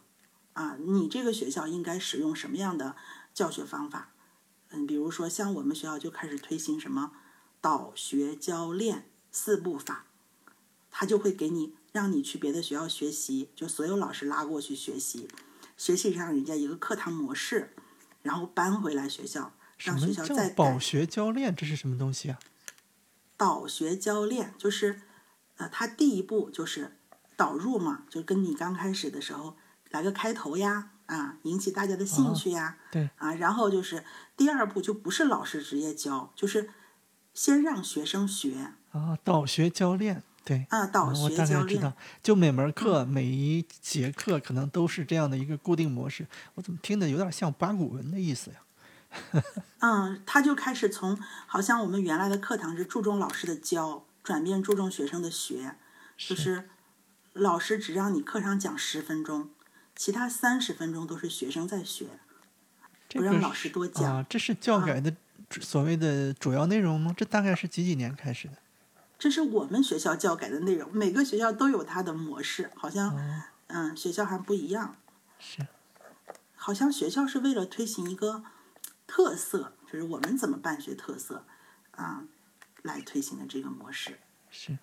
[0.53, 2.95] 啊，你这个学校应该使用什么样的
[3.33, 4.11] 教学方法？
[4.69, 7.11] 嗯，比如说像我们学校就开始推行什么
[7.59, 10.05] 导学教练四步法，
[10.91, 15.27] 他就会给你让你去别的学校学习，就所有老师拉过去学习，
[15.77, 17.73] 学习上人家一个课堂模式，
[18.21, 19.53] 然后搬回来学校。
[19.81, 22.37] 让学校再导学教练，这是什么东西啊？
[23.37, 25.03] 导学教练就是，
[25.55, 26.97] 呃，他第一步就是
[27.37, 29.55] 导入嘛，就跟你刚开始的时候
[29.91, 34.03] 来个开头呀，啊，引起大家的兴趣呀，对，啊，然后就是
[34.35, 36.71] 第二步就不是老师直接教，就是
[37.33, 46.25] 先让学生学啊，导学教练，对，啊，导学教练，就每门课每一节课可能都是这样的一个固定模式，
[46.55, 48.57] 我怎么听的有点像八股文的意思呀？
[49.79, 55.75] 嗯，他就开始从好像我们原来的课堂是注重老师的教，转变注重学生的学，
[56.17, 56.69] 就是
[57.33, 59.49] 老师只让你课上讲十分钟，
[59.95, 62.07] 其他三十分钟都是学生在学，
[63.09, 64.17] 不让老师多讲。
[64.17, 65.15] 啊，这是教改的
[65.61, 67.13] 所谓的主要内容吗？
[67.15, 68.53] 这大概是几几年开始的？
[69.19, 74.95] 这是我们学校教改的内容，每个学校都有它的模式，好像嗯学校还不一样。
[75.37, 75.67] 是，
[76.55, 78.43] 好像学校是为了推行一个。
[79.11, 81.43] 特色就是我们怎么办学特色，
[81.89, 82.25] 啊，
[82.83, 84.19] 来推行的这个模式
[84.51, 84.77] 是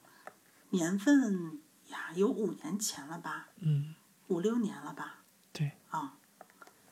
[0.71, 1.61] 年份
[1.91, 3.47] 呀，有五年前了吧？
[3.61, 3.95] 嗯，
[4.27, 5.21] 五六年了吧？
[5.53, 6.15] 对啊，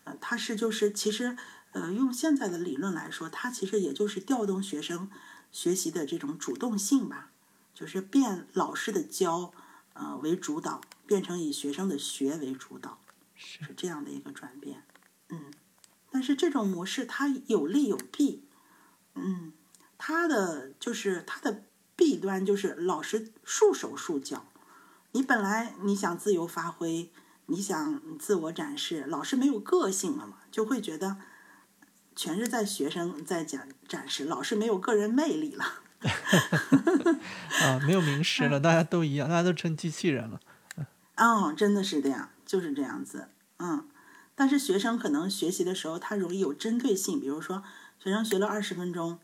[0.04, 1.36] 呃，它是就是其实
[1.72, 5.10] 呃，用现在的理论来说，它其实也就是调动学生
[5.50, 7.32] 学习的这种主动性吧，
[7.74, 9.52] 就是变老师的教
[9.94, 13.00] 呃为主导，变成以学生的学为主导，
[13.34, 14.84] 是这样的一个转变，
[15.28, 15.52] 嗯。
[16.10, 18.44] 但是这种模式它有利有弊，
[19.16, 19.52] 嗯，
[19.98, 21.64] 它的就是它的
[21.96, 24.46] 弊端就是老师束手束脚，
[25.10, 27.10] 你本来你想自由发挥，
[27.46, 31.16] 你想自我展示，老师没有个性了嘛，就会觉得
[32.14, 35.82] 全是在学生在讲展示，老师没有个人魅力了，
[37.64, 40.40] 啊，没有名师了，大家都一样，大家都成机器人了，
[41.14, 43.28] 嗯，真的是这样，就是这样子，
[43.58, 43.88] 嗯。
[44.36, 47.62] 但是学生可能学习的时候，他容易有针对性，比如说
[48.00, 49.20] 学生学了二十分钟，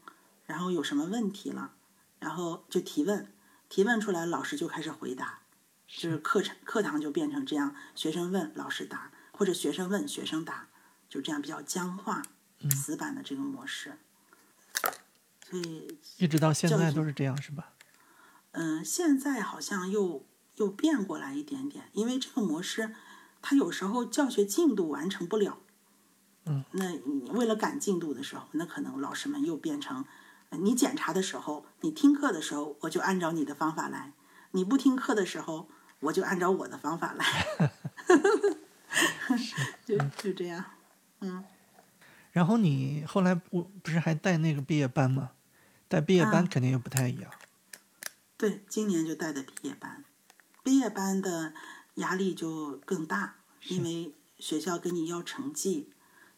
[0.46, 1.72] 然后有什么问题了，
[2.20, 3.26] 然后就提问，
[3.68, 5.40] 提问出来，老师就开始回答，
[5.88, 10.68] 就是课程课堂就变成这样，学生问老师答，或者学生问学生答，
[11.08, 12.22] 就这样比较僵化、
[12.70, 13.98] 死板的这个模式。
[15.50, 17.72] 所以一直到现在都是这样，是吧？
[18.52, 20.24] 嗯，现在好像又
[20.56, 22.94] 又变过来一点点，因为这个模式。
[23.42, 25.60] 它有时候教学进度完成不了，
[26.44, 30.04] 嗯，那你为了赶进度的时候，那可能老师们又变成，
[30.50, 34.12] 你检查的时候，你听课的时候，我就按照你的方法来；
[34.50, 35.70] 你不听课的时候，
[36.00, 37.46] 我就按照我的方法来，
[39.86, 40.62] 就就这样，
[41.20, 41.42] 嗯。
[42.32, 45.30] 然后你后来不不是还带那个毕业班吗？
[45.90, 47.30] 带毕业班肯定又不太一样。
[48.38, 50.02] 对，今年就带的毕业班，
[50.62, 51.52] 毕业班的。
[51.96, 53.34] 压力就更大，
[53.66, 55.90] 因为学校跟你要成绩，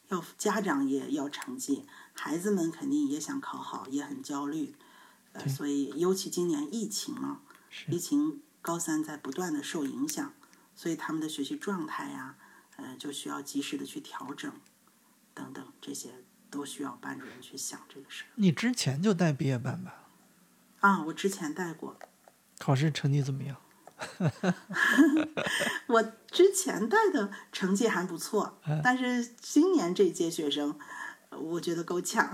[0.08, 4.74] 要家长也要成绩，孩子们肯定也想考好，也很焦虑。
[5.32, 7.42] 呃，所以尤其今年疫情嘛，
[7.86, 10.32] 疫情高三在不断的受影响，
[10.74, 12.36] 所以他们的学习状态呀，
[12.76, 14.50] 呃，就需要及时的去调整，
[15.34, 18.28] 等等，这些都需要班主任去想这个事儿。
[18.34, 20.04] 你之前就带毕业班吧？
[20.80, 21.98] 啊，我之前带过。
[22.58, 23.56] 考试成绩怎么样？
[25.86, 30.78] 我之前带的成绩还不错，但是今年这届学生，
[31.30, 32.30] 我觉得够呛。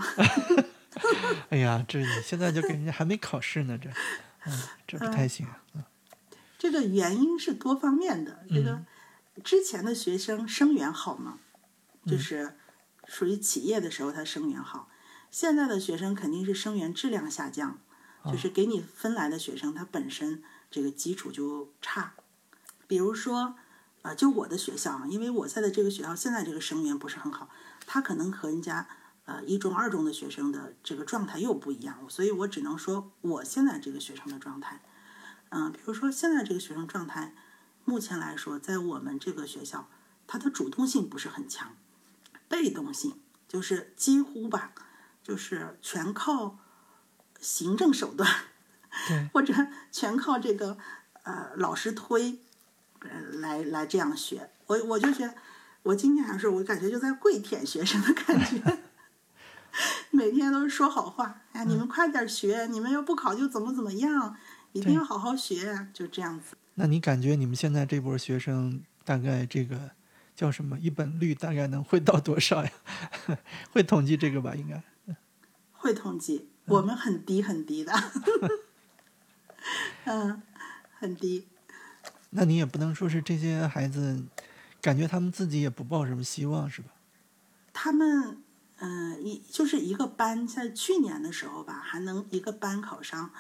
[1.51, 3.89] 哎呀，这你现在就给人家还没考试呢，这，
[4.47, 5.47] 嗯，这不太行。
[5.75, 5.85] 嗯，
[6.59, 8.45] 这个原因是多方面的。
[8.49, 8.83] 这个
[9.45, 11.39] 之前的学生生源好吗，
[12.07, 12.57] 就是
[13.09, 14.89] 属于企业的时候他生源好，
[15.33, 17.81] 现在的学生肯定是生源质量下降，
[18.27, 20.45] 就是给你分来的学生他本身。
[20.71, 22.13] 这个基础就差，
[22.87, 23.55] 比如说，
[24.03, 27.49] 啊，就我的学校啊，因为我在的这个学校现在这个生源不是很好，
[27.87, 28.87] 他可能和人家
[29.25, 34.83] 呃一中、二中的学生的这个状态又不一样，所以我只能说我现在这个学生的状态，
[35.49, 37.35] 嗯，比如说现在这个学生状态，
[37.87, 39.89] 目前来说，在我们这个学校，
[40.27, 41.75] 他的主动性不是很强，
[42.49, 44.73] 被动性就是几乎吧，
[45.23, 46.59] 就是全靠
[47.41, 48.29] 行政手段。
[49.33, 49.55] 或者
[49.93, 50.77] 全靠这个
[51.23, 52.39] 呃老师推，
[53.01, 55.35] 呃来来这样学，我我就觉得
[55.85, 58.79] 我今天还是我感觉就在跪舔学生的感觉，
[60.11, 64.35] 每天都是说好话，哎你们快点学，你们要不考就怎么怎么样，
[64.73, 66.57] 一定要好好学，就这样子。
[66.75, 69.91] 那你感觉你们现在这波学生大概这个
[70.39, 72.71] 叫什么一本率大概能会到多少呀？
[73.75, 74.55] 会统计这个吧？
[74.55, 74.81] 应该
[75.73, 77.93] 会统计，我们很低很低的。
[80.07, 80.41] 嗯，
[80.97, 81.49] 很低。
[82.31, 84.23] 那你也不能说是这些孩子，
[84.81, 86.91] 感觉他们自己也不抱什么希望，是吧？
[87.73, 88.41] 他们，
[88.77, 93.33] 嗯，一就是一个班，在去年的时候吧，还能一个班考上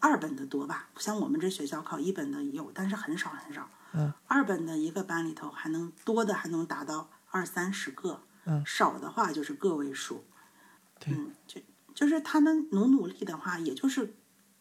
[0.00, 0.88] 二本的多吧？
[0.98, 3.70] 像我们这学校考一本的有，但是很少很少。
[3.92, 4.12] 嗯。
[4.26, 8.22] 二本的一个班里头还能多的还能达到二三十个。
[8.44, 8.62] 嗯。
[8.66, 10.24] 少的话就是个位数。
[10.98, 11.14] 对。
[11.14, 11.60] 嗯，就
[11.94, 14.14] 就是他们努努力的话，也就是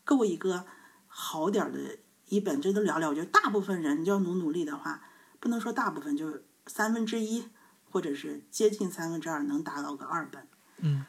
[0.03, 0.65] 够一个。
[1.11, 3.09] 好点的一本，这都聊聊。
[3.09, 5.01] 我觉得大部分人要努努力的话，
[5.39, 7.49] 不能说大部分，就是三分之一，
[7.89, 10.47] 或者是接近三分之二，能达到个二本。
[10.77, 11.03] 嗯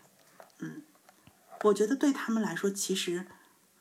[0.60, 0.82] 嗯，
[1.64, 3.26] 我觉得对他们来说，其实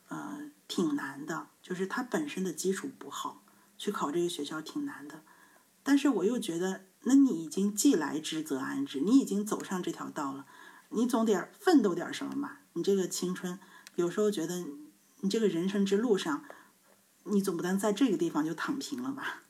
[0.10, 3.42] 呃挺难的，就是他本身的基础不好，
[3.80, 5.24] 去考这个学校挺难的。
[5.82, 10.46] 但是我又觉得，那你已经既来之则安之，你已经走上这条道了，
[10.90, 12.62] 你总得奋斗点什么吧。
[12.74, 13.58] 你这个青春，
[13.96, 14.64] 有时候觉得。
[15.22, 16.46] 你这个人生之路上，
[17.26, 19.42] 你总不能在这个地方就躺平了吧？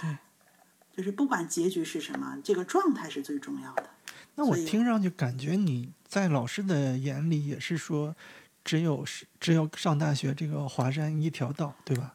[0.00, 0.16] 对，
[0.96, 3.90] 就是不管结局是什么，这个状态是最重要的。
[4.36, 8.16] 那我听上去感觉你在老师的眼里也是说，
[8.64, 12.14] 只有是只有上大学这个华山一条道，对吧？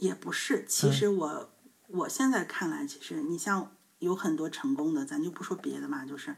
[0.00, 1.50] 也不是，其实我
[1.86, 3.70] 我现在看来，其实你像
[4.00, 6.36] 有很多成功的，咱就不说别的嘛，就是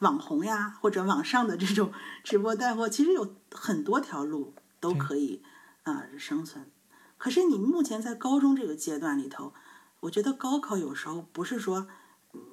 [0.00, 1.90] 网红呀，或者网上的这种
[2.22, 4.54] 直播带货，其实有很多条路。
[4.82, 5.44] 都可以，
[5.84, 6.68] 啊，生存。
[7.16, 9.54] 可是你目前在高中这个阶段里头，
[10.00, 11.86] 我觉得高考有时候不是说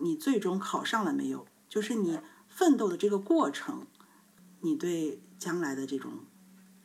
[0.01, 3.87] 你最终考上了没有，就是你奋斗的这个过程，
[4.59, 6.19] 你对将来的这种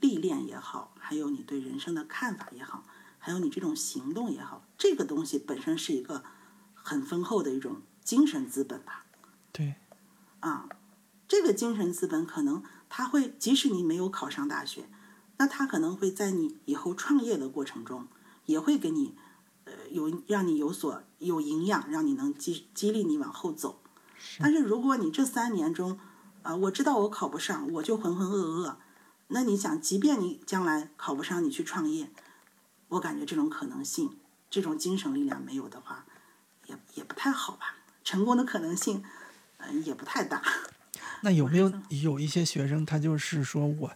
[0.00, 2.86] 历练也好，还有你对人生的看法也好，
[3.24, 6.22] 还有你这种行动也好，这个东西本身是一个
[6.74, 9.06] 很丰厚的一种精神资本吧。
[9.50, 9.76] 对，
[10.40, 10.68] 啊，
[11.26, 14.90] 这个精神资本可能他会，即使你没有考上大学。
[15.38, 18.08] 那他可能会在你以后创业的过程中，
[18.44, 19.14] 也会给你，
[19.64, 23.80] 呃，有让你有所有营养，让你能激激励你往后走。
[24.38, 25.98] 但是如果你这三年中，
[26.42, 28.76] 啊，我知道我考不上，我就浑浑噩噩，
[29.28, 32.12] 那你想，即便你将来考不上，你去创业，
[32.94, 34.16] 我感觉这种可能性，
[34.48, 36.04] 这种精神力量没有的话，
[36.66, 37.76] 也也不太好吧？
[38.04, 39.02] 成功的可能性，
[39.58, 40.42] 嗯，也不太大。
[41.22, 41.72] 那有没有
[42.02, 43.90] 有一些学生，他就是说我。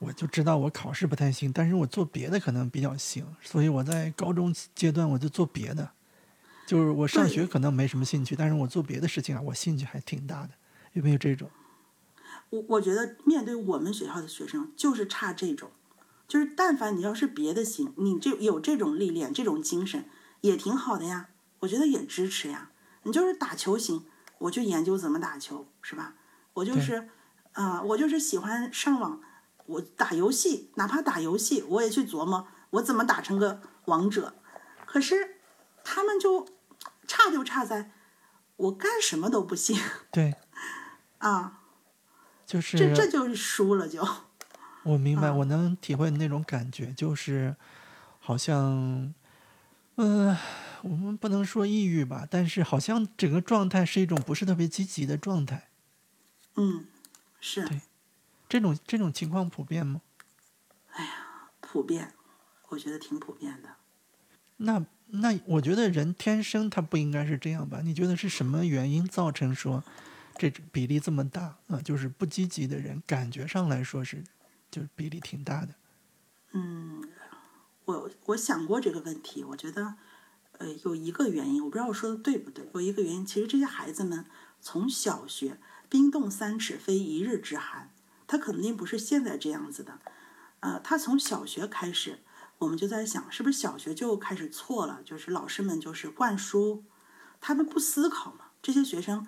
[0.00, 5.88] 我就知道我考试不太行，但是我做别的可能比较行，所以我在高中阶段我就做别的，
[6.66, 10.50] 就是我上学可能没什么兴趣，但是我做别的事情啊，我兴趣还挺大的，
[10.92, 11.48] 有没有这种？
[12.50, 15.70] 我我觉得面对我们学校的学生就是差这种，
[16.26, 20.08] 就是但凡你要是别的行，你就有这种历练、这种精神
[20.40, 21.28] 也挺好的呀，
[21.60, 22.70] 我觉得也支持呀。
[23.02, 24.06] 你就是打球行，
[24.38, 26.14] 我就研究怎么打球，是吧？
[26.54, 27.08] 我就是，
[27.52, 29.20] 啊，我就是喜欢上网。
[29.66, 34.34] 我打游戏，哪怕打游戏，我也去琢磨我怎么打成个王者。
[34.84, 35.36] 可是
[35.82, 36.46] 他们就
[37.06, 37.90] 差就差在，
[38.56, 39.78] 我干什么都不行。
[40.10, 40.34] 对，
[41.18, 41.60] 啊，
[42.44, 44.06] 就是这这就是输了就。
[44.84, 47.56] 我明白，我能体会那种感觉，就是
[48.20, 49.12] 好像，
[49.96, 50.36] 嗯，
[50.82, 55.68] 我们不能说抑郁吧，但是好像整个状态是一种不是特别积极的状态。
[56.56, 56.86] 嗯，
[57.40, 57.66] 是。
[57.66, 57.80] 对。
[58.48, 60.02] 这种这种情况普遍吗？
[60.92, 61.10] 哎呀。
[61.60, 62.12] 普遍，
[62.68, 63.68] 我觉得挺普遍的。
[64.58, 67.80] 那那我觉得人天生他不应该是这样吧？
[67.82, 69.82] 你觉得是什么原因造成说
[70.36, 71.80] 这比例这么大啊？
[71.82, 74.22] 就是不积极的人，感觉上来说是
[74.74, 75.68] 就是比例挺大的。
[76.50, 77.08] 嗯，
[77.84, 79.94] 我我想过这个问题，我觉得
[80.58, 82.68] 呃有一个原因，我不知道我说的对不对。
[82.74, 84.24] 有一个原因，其实这些孩子们
[84.60, 87.92] 从小学冰冻三尺非一日之寒，
[88.26, 90.00] 他肯定不是现在这样子的。
[90.58, 92.18] 呃，他从小学开始。
[92.58, 95.02] 我们就在想，是不是小学就开始错了？
[95.04, 96.84] 就是老师们就是灌输，
[97.40, 98.46] 他们不思考嘛。
[98.62, 99.26] 这些学生，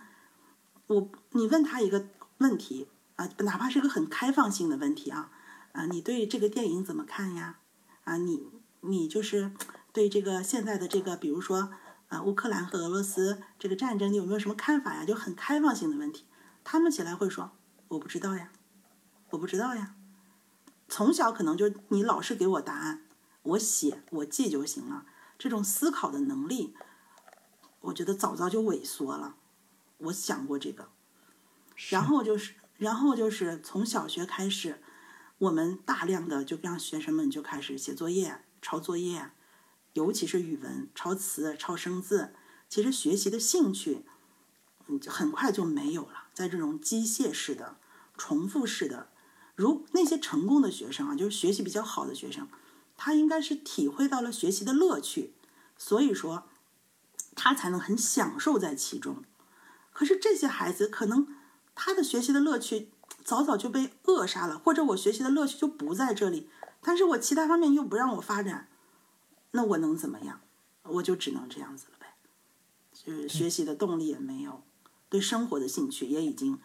[0.86, 2.06] 我你问他一个
[2.38, 5.30] 问题啊，哪怕是个很开放性的问题啊，
[5.76, 7.58] 啊，你对这个电影怎么看呀？
[8.04, 8.50] 啊，你
[8.80, 9.52] 你就是
[9.92, 11.70] 对这个现在的这个，比如说
[12.08, 15.04] 啊，乌克兰和俄罗斯这个战争，你有没有什么看法呀？
[15.04, 16.24] 就很开放性的问题，
[16.64, 17.52] 他们起来会说
[17.88, 18.50] 我不知道呀，
[19.30, 19.94] 我不知道呀。
[20.88, 23.02] 从小可能就你老是给我答案。
[23.42, 25.04] 我写我记就行了，
[25.38, 26.74] 这种思考的能力，
[27.80, 29.36] 我觉得早早就萎缩了。
[29.98, 30.88] 我想过这个，
[31.90, 34.80] 然后就是，然后就是从小学开始，
[35.38, 39.30] 我们大量的就让学生们就开始写作业、抄作业，
[39.92, 42.34] 尤其是语文抄词、抄生字。
[42.68, 44.04] 其实学习的兴趣，
[44.86, 46.28] 嗯，就很快就没有了。
[46.34, 47.76] 在这种机械式的、
[48.16, 49.08] 重复式的，
[49.54, 52.48] 如那些成功的学生啊，就是学习比较好的学生。
[52.96, 55.34] 他应该是体会到了学习的乐趣，
[55.76, 56.44] 所以说
[57.34, 59.22] 他才能很享受在其中。
[59.92, 61.28] 可是这些孩子可能
[61.74, 62.90] 他的学习的乐趣
[63.26, 66.48] 早早就被扼杀了，或者我学习的乐趣就不在这里，
[66.80, 68.68] 但是我其他方面又不让我发展，
[69.50, 70.40] 那我能怎么样？
[70.84, 72.14] 我就只能这样子了呗，
[72.92, 74.62] 就是学习的动力也没有，
[75.08, 76.60] 对生活的兴趣也已经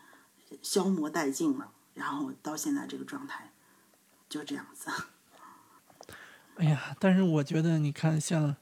[0.62, 3.52] 消磨殆尽了，然后到现在这个状态，
[4.30, 4.92] 就这样子。
[6.58, 8.56] 哎呀，但是我觉得，你看，像，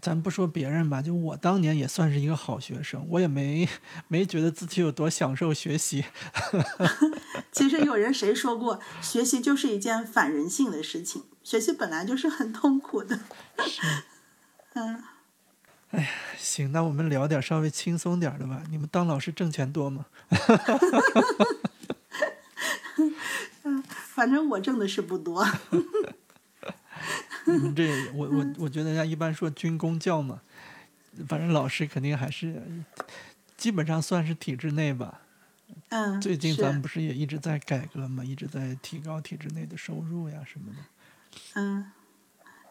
[0.00, 3.68] 咱不说别人吧，就我当年也算是一个好学生，我也没
[4.08, 6.04] 没觉得自己有多享受学习。
[7.52, 13.20] 其实有人谁说过，学习就是一件反人性的事情，学习本来就是很痛苦的。
[14.74, 15.04] 嗯。
[15.90, 18.62] 哎呀，行，那我们聊点稍微轻松点的吧。
[18.70, 20.04] 你们当老师挣钱多吗？
[23.64, 25.46] 嗯，反正我挣的是不多。
[27.74, 30.40] 这 我我我觉得人家一般说军工教嘛，
[31.28, 32.62] 反正老师肯定还是
[33.56, 35.22] 基本上算是体制内吧。
[35.90, 40.78] 嗯，最近咱们不是也一直在改革嘛，一直在提高体制内的收入呀什么的。
[41.54, 41.92] 嗯，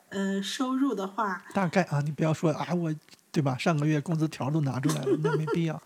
[0.10, 2.94] 呃，收入的话，大概啊，你不要说啊，我
[3.32, 3.56] 对吧？
[3.58, 5.82] 上个月工资条都拿出来了，那没必要。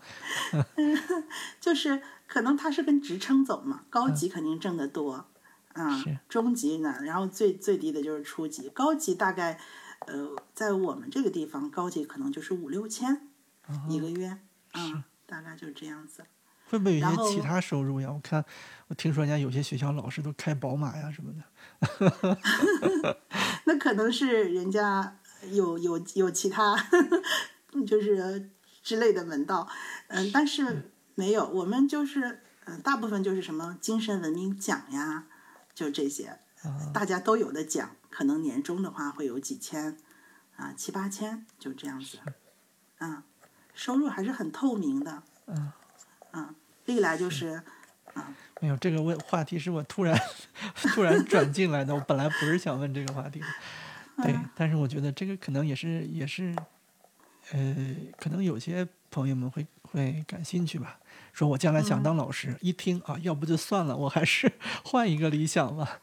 [1.60, 5.26] 就是可能他是跟职称走嘛，高级肯定挣得多。
[5.74, 9.58] 啊，中级呢，然后最最低的就是初级，高级大概，
[10.06, 13.28] 呃，在我们这个地方，高级可能就是五六千
[13.88, 14.38] 一个月，
[14.72, 16.24] 啊，大概就是这样子。
[16.68, 18.10] 会不会有一些其他收入呀？
[18.10, 18.42] 我看，
[18.88, 22.38] 我听说人家有些学校老师都开宝马呀什么的。
[23.64, 25.18] 那可能是人家
[25.50, 26.74] 有有有其他，
[27.86, 28.50] 就是
[28.82, 29.68] 之类的门道，
[30.08, 35.26] 嗯，但是没有，我们就是，嗯，大部分就是什么精神文明奖呀。
[35.74, 36.38] 就这些，
[36.92, 39.96] 大家都有的奖，可能年终的话会有几千，
[40.56, 42.18] 啊七八千，就这样子，
[42.98, 43.24] 啊，
[43.74, 45.72] 收入还是很透明的，嗯，
[46.32, 46.54] 嗯，
[46.84, 47.62] 历来就是，
[48.14, 50.18] 啊，没有这个问话题是我突然
[50.94, 53.40] 突然转进来的，我本来不是想问这个话题，
[54.22, 56.54] 对，但是我觉得这个可能也是也是，
[57.50, 60.98] 呃，可能有些朋友们会会感兴趣吧。
[61.32, 64.52] 说我将来想当老师，一听啊，要不就算了，我还是
[64.84, 66.00] 换一个理想吧。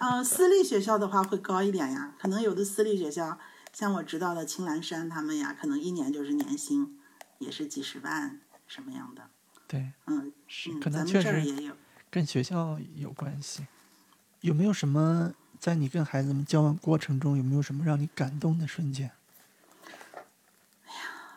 [0.00, 3.38] 嗯，私立学校的话会高一点呀，可能有的私立学校，
[3.72, 6.98] 像我知道的青蓝山他们呀，可能一年就是年薪
[7.38, 9.30] 也是几十万什么样的。
[9.68, 11.74] 对，嗯，是，可能确实也有
[12.10, 13.66] 跟学校有关系。
[14.40, 19.10] 有没有什么在你跟孩子们交往过程中，有没有什么让你感动的瞬间？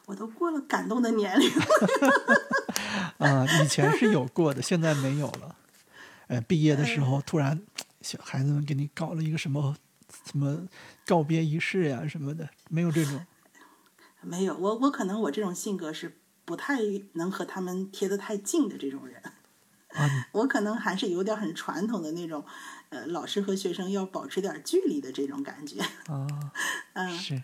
[0.09, 1.47] 我都过了感动的年龄。
[3.19, 5.55] 啊，以前是有过的，现在没有了。
[6.25, 7.61] 呃，毕业的时候突然，
[8.01, 9.75] 小孩子们给你搞了一个什么
[10.25, 10.67] 什么
[11.05, 13.23] 告别仪式呀什么的，没有这种。
[14.21, 16.79] 没有，我我可能我这种性格是不太
[17.13, 19.21] 能和他们贴得太近的这种人。
[19.89, 20.25] 啊。
[20.33, 22.43] 我可能还是有点很传统的那种，
[22.89, 25.79] 呃，老师和学生要保持点距离的这种感觉。
[26.07, 26.25] 啊。
[26.93, 27.15] 嗯。
[27.15, 27.43] 是。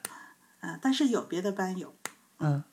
[0.61, 1.93] 嗯，但是有别的班有。
[2.39, 2.63] 嗯。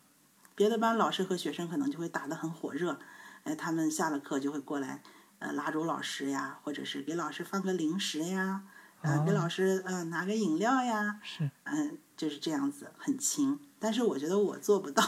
[0.55, 2.99] 别的班老师和学生可能就会打得很火热，
[3.45, 5.03] 哎，他们下了课就会过来，
[5.39, 8.63] 呃，拉住老师呀，或者是给老师放个零食呀，
[9.01, 13.59] 啊，给老师嗯拿个饮料呀，是，嗯，就是这样子，很亲。
[13.79, 15.03] 但是我觉得我做不到。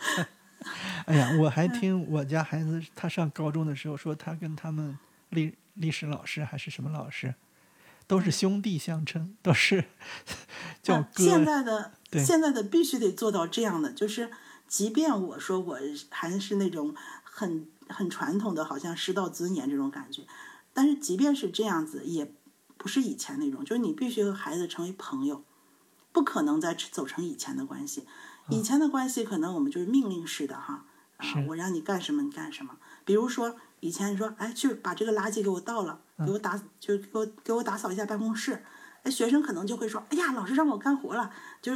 [1.06, 4.96] 哎呀，我还听我家孩子他上高中的时候说，他跟他们
[5.30, 7.34] 历历史老师还是什么老师，
[8.06, 9.86] 都是兄弟相称，都是
[10.80, 11.24] 叫哥。
[11.24, 14.30] 现在的现在的必须得做到这样的，就是
[14.66, 20.26] 即便我说我还是那种很很传统的，好像师道尊严这种感觉，
[20.72, 22.34] 但是即便是这样子，也
[22.76, 25.44] 不是以前那种，就是你必须和孩子成为朋友，
[26.12, 28.06] 不可能再走成以前的关系。
[28.48, 30.84] 以前的关系可能我们就是命令式的哈，
[31.18, 32.76] 啊，我让你干什么你干什么。
[33.04, 38.64] 比如说以前你说，哎，去把这个垃圾给我倒了，给我打，就给我给我打扫一下办公室。
[39.02, 41.30] 哎，学生可能就会说，哎呀，老师让我干活了，
[41.62, 41.72] 就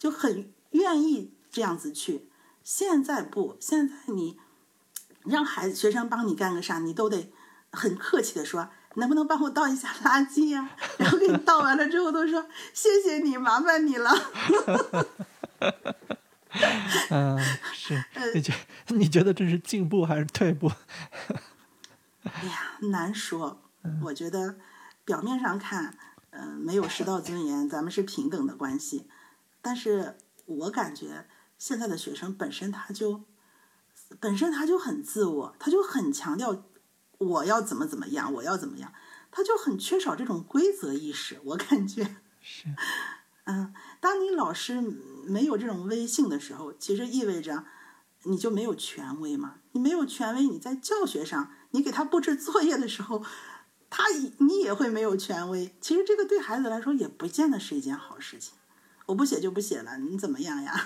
[0.00, 2.30] 就很愿意这样子去。
[2.64, 4.38] 现在不，现在你
[5.24, 7.30] 让孩子学生帮你干个啥，你都得
[7.70, 10.70] 很客气的说，能不能帮我倒一下垃圾呀？
[10.98, 14.10] 然后给你倒完了之后，都说谢谢你，麻烦你了。
[17.10, 17.38] 嗯，
[17.74, 18.02] 是，
[18.34, 18.54] 你觉
[18.88, 20.72] 你觉得这是进步还是退步？
[22.24, 23.60] 哎呀，难说。
[24.02, 24.56] 我觉得
[25.04, 25.96] 表面上看，
[26.30, 29.06] 嗯，没有师道尊严，咱们是平等的关系。
[29.62, 31.26] 但是我感觉
[31.58, 33.24] 现在的学生本身他就
[34.18, 36.64] 本身他就很自我，他就很强调
[37.18, 38.92] 我要怎么怎么样，我要怎么样，
[39.30, 41.40] 他就很缺少这种规则意识。
[41.44, 42.66] 我感觉 是。
[43.44, 44.80] 嗯，当你老师
[45.26, 47.64] 没有这种威信的时候，其实意味着
[48.24, 49.56] 你就没有权威嘛。
[49.72, 53.24] 你没有权威，你在教学上，你给他布置作业的时候，
[53.88, 54.04] 他
[54.38, 55.74] 你也会没有权威。
[55.80, 58.54] 其实这个对孩子来说也不见得是一件好事情。
[59.10, 60.84] 我不写就不写了，你怎么样呀？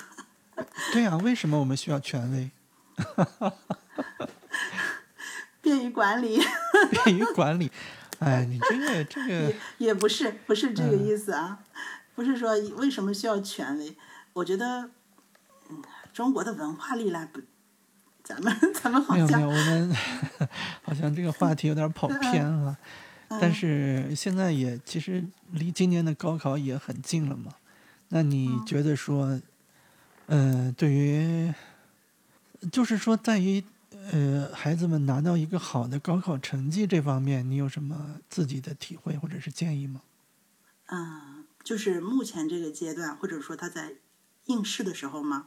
[0.95, 2.51] 对呀，为什么我们需要权威？
[5.61, 6.41] 便于管理。
[7.05, 7.71] 便于管理。
[8.21, 11.59] 哎，你这个这个也也不是不是这个意思啊。
[12.15, 13.95] 不是说为什么需要权威？
[14.33, 14.89] 我觉得，
[15.69, 17.41] 嗯，中国的文化历来不，
[18.23, 19.97] 咱们咱们好像没有没有，我们
[20.83, 22.79] 好像这个话题有点跑偏了。
[23.29, 27.53] 但是现在也其实离今年的高考也很近了嘛。
[28.09, 29.41] 那你觉得说，
[30.27, 31.53] 呃，对于，
[32.73, 33.63] 就是说在于
[34.13, 40.03] 呃孩子们拿到一个好的高考成绩这方面，你有什么自己的体会或者是建议吗？
[40.87, 41.31] 嗯。
[41.65, 43.95] 就是目前这个阶段，或者说他在
[44.45, 45.47] 应试的时候吗？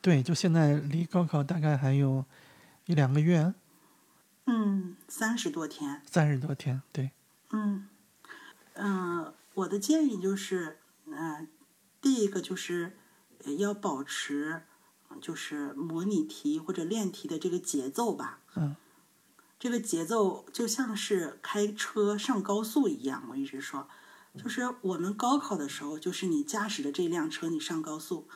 [0.00, 2.24] 对，就现在离高考大概还有
[2.86, 3.54] 一两个月。
[4.46, 6.02] 嗯，三十多天。
[6.10, 7.12] 三十多天，对。
[7.50, 7.86] 嗯
[8.74, 10.78] 嗯，我的建议就是，
[11.16, 11.48] 嗯，
[12.00, 12.96] 第一个就是
[13.58, 14.62] 要保持，
[15.20, 18.40] 就是模拟题或者练题的这个节奏吧。
[18.56, 18.76] 嗯。
[19.58, 23.88] 这个节奏就像是开车上高速一样，我一直说。
[24.36, 28.26] 就是我们高考的时候，就是你驾驶的这辆车，你上高速，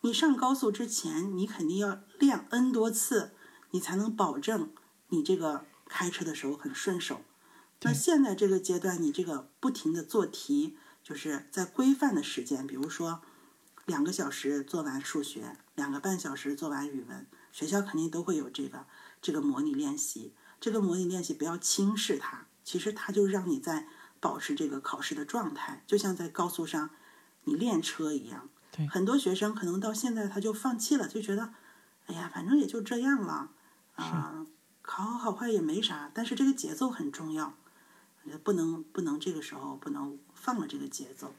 [0.00, 3.32] 你上高速之前，你肯定要练 N 多次，
[3.72, 4.70] 你才能保证
[5.08, 7.20] 你这个开车的时候很顺手。
[7.82, 13.22] 那现在这个阶段，你这个不停的做题，就是在规范的时间，比如说
[13.86, 18.86] 两个小时做完数学，两个半小时做完语文，学校肯定都会有这个
[19.22, 20.34] 这个模拟练习。
[20.58, 23.86] 这个模拟练习不要轻视它，其实它就让你在。
[24.20, 26.88] 保持这个考试的状态，就像在高速上
[27.42, 28.48] 你练车一样。
[28.72, 31.52] 对，很多学生可能到现在他就放弃了，就觉得，
[32.06, 33.50] 哎呀，反正也就这样了，
[33.96, 34.46] 啊，
[34.80, 36.10] 考好坏也没啥。
[36.14, 37.52] 但是这个节奏很重要，
[38.42, 41.34] 不能不能这个时候不能放了这个节奏。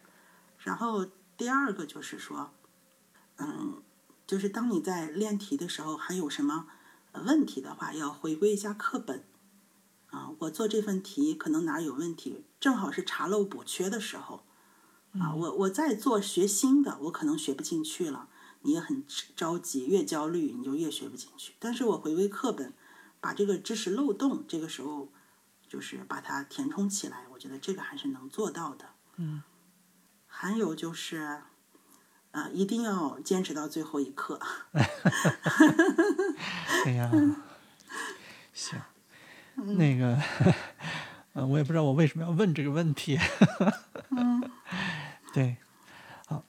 [0.58, 1.06] 然后
[1.38, 2.52] 第二个就是说，
[3.38, 3.84] 嗯，
[4.26, 6.68] 就是当你在练题的时候，还有什么
[7.14, 9.24] 问题的话，要回归一下课本。
[10.08, 14.46] 啊，我做这份题可能哪有问题，正好是查漏补缺的时候，
[15.20, 18.30] 啊，我我在做学新的，我可能学不进去了，
[18.62, 19.04] 你也很
[19.36, 21.54] 着急，越焦虑你就越学不进去。
[21.60, 22.74] 但是我回归课本，
[23.20, 25.12] 把这个知识漏洞，这个时候
[25.68, 28.95] 就是把它填充起来，我觉得这个还是能做到的。
[29.18, 29.44] 嗯，
[30.28, 31.42] 还有就是，
[32.32, 34.40] 啊，一定要坚持到最后一刻。
[36.86, 37.12] 哎呀，
[38.54, 38.80] 行。
[39.56, 40.22] 那个，
[41.32, 43.18] 呃，我也不知道我为什么要问这个问题。
[44.10, 44.52] 嗯，
[45.34, 45.56] 对，
[46.28, 46.44] 好，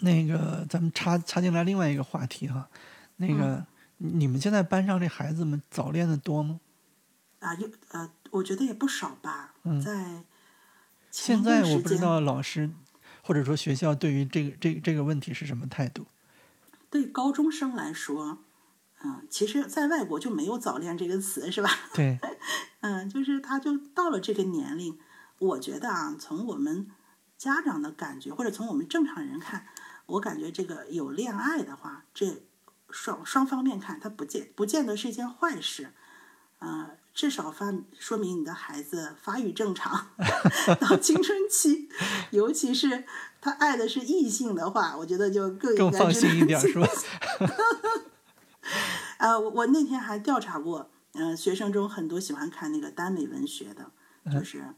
[0.00, 2.70] 那个咱们插插进来另外一个话题哈，
[3.16, 3.66] 那个
[3.98, 6.58] 你们现在班上这孩子们早恋的多吗？
[7.40, 9.52] 啊，有呃，我觉得也不少吧。
[9.64, 10.24] 嗯，在
[11.18, 12.70] 现在我不知道老师
[13.22, 16.06] 或者说学校对于这个这这个问题是什么态度。
[16.90, 18.38] 对高中生来说。
[19.04, 21.68] 嗯，其实，在外国就没有早恋这个词，是吧？
[21.94, 22.18] 对。
[22.80, 24.98] 嗯，就是他就到了这个年龄，
[25.38, 26.88] 我觉得啊，从我们
[27.36, 29.66] 家长的感觉，或者从我们正常人看，
[30.06, 32.42] 我感觉这个有恋爱的话，这
[32.88, 35.92] 双双方面看，它不见不见得是一件坏事，
[36.58, 40.08] 呃，至少发说明你的孩子发育正常，
[40.78, 41.88] 到青春期，
[42.30, 43.04] 尤其是
[43.40, 46.86] 他爱的是异性的话，我觉得就更更放心一点，是吧？
[49.16, 53.90] 呃，我我那天还调查过，嗯，学生中很多喜欢看那个耽美文学的，
[54.30, 54.74] 就是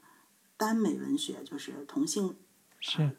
[0.56, 2.36] 耽美文学，就是同性
[2.78, 3.16] 是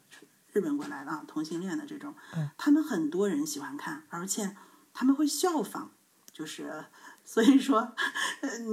[0.53, 2.15] 日本过来的啊，同性恋的这种，
[2.57, 4.55] 他们很多人喜欢看，而且
[4.93, 5.89] 他们会效仿，
[6.31, 6.85] 就是
[7.31, 7.93] 所以说，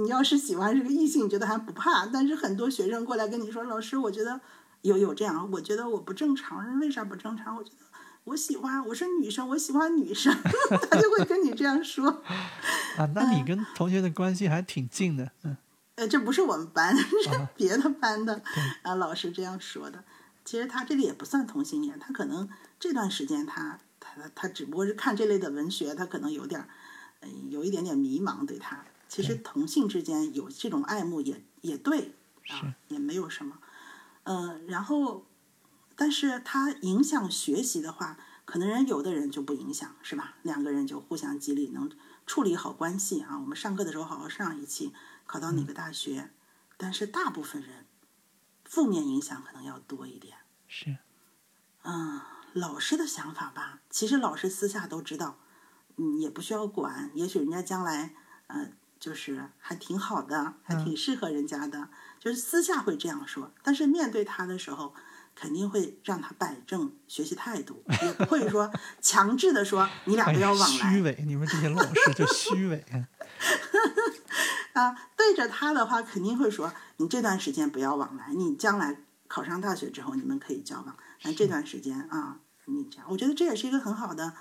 [0.01, 4.41] 你要是喜欢这个异性，觉得还不怕，但是很多学生过来跟你说，老师，我觉得
[4.81, 7.55] 有有这样，我觉得我不正常，为啥不正常？
[7.55, 7.77] 我觉得。
[8.23, 10.35] 我喜欢，我是女生，我喜欢女生，
[10.89, 12.09] 他就会跟你这样说。
[12.97, 15.55] 啊，那你跟同学的关系还挺近的，嗯。
[15.93, 18.41] 呃，这不是我们班，是别的班的
[18.81, 20.03] 啊，老师这样说的。
[20.43, 22.49] 其实他这个也不算同性恋，他可能
[22.79, 26.67] 这段时间他他他只不过是看这类的文学，他可能有点嗯，
[27.49, 28.85] 有一点点迷茫对他。
[29.07, 32.13] 其实同性之间有这种爱慕也也对
[32.49, 33.59] 啊，也没有什么。
[34.23, 35.25] 嗯，然后。
[35.99, 40.35] 但是他影响学习的话，可能人有的人就不影响，是吧？
[40.43, 41.89] 两个人就互相激励，能
[42.27, 43.39] 处理好关系啊。
[43.39, 44.93] 我们上课的时候好好上一期，
[45.25, 46.29] 考到哪个大学？
[46.77, 47.87] 但是大部分人，
[48.63, 50.37] 负面影响可能要多一点。
[50.67, 50.97] 是，
[51.81, 52.21] 嗯，
[52.53, 55.39] 老师的想法吧，其实老师私下都知道，
[55.97, 57.11] 嗯，也不需要管。
[57.13, 58.13] 也许人家将来，
[58.47, 58.69] 呃，
[58.99, 61.89] 就是还挺好的，还挺适合人家的，
[62.19, 63.51] 就是私下会这样说。
[63.61, 64.93] 但是面对他的时候。
[65.39, 70.91] 肯定会让他摆正学习态度，也不会说 强制的说你俩不要往来。
[70.95, 72.83] 虚伪，你们这些老师就虚伪
[74.73, 74.97] 啊！
[75.15, 84.33] 对着他的话，肯定会说你这段时间不要往来，你将来考上大学之后你们可以交往，但这段时间啊，你这样，我觉得这也是一个很好的，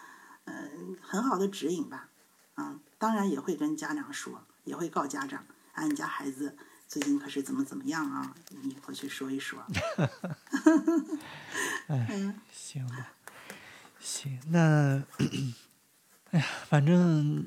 [0.47, 2.09] 嗯，很好的指引吧。
[2.55, 5.45] 啊，当然也会跟家长说，也会告家长，
[5.75, 6.57] 啊，你家孩子。
[6.89, 8.33] 最近可是怎么怎么样啊？
[8.63, 9.61] 你回去说一说。
[11.89, 13.13] 哎，行吧，
[13.99, 15.03] 行，那，
[16.31, 17.45] 哎呀，反正，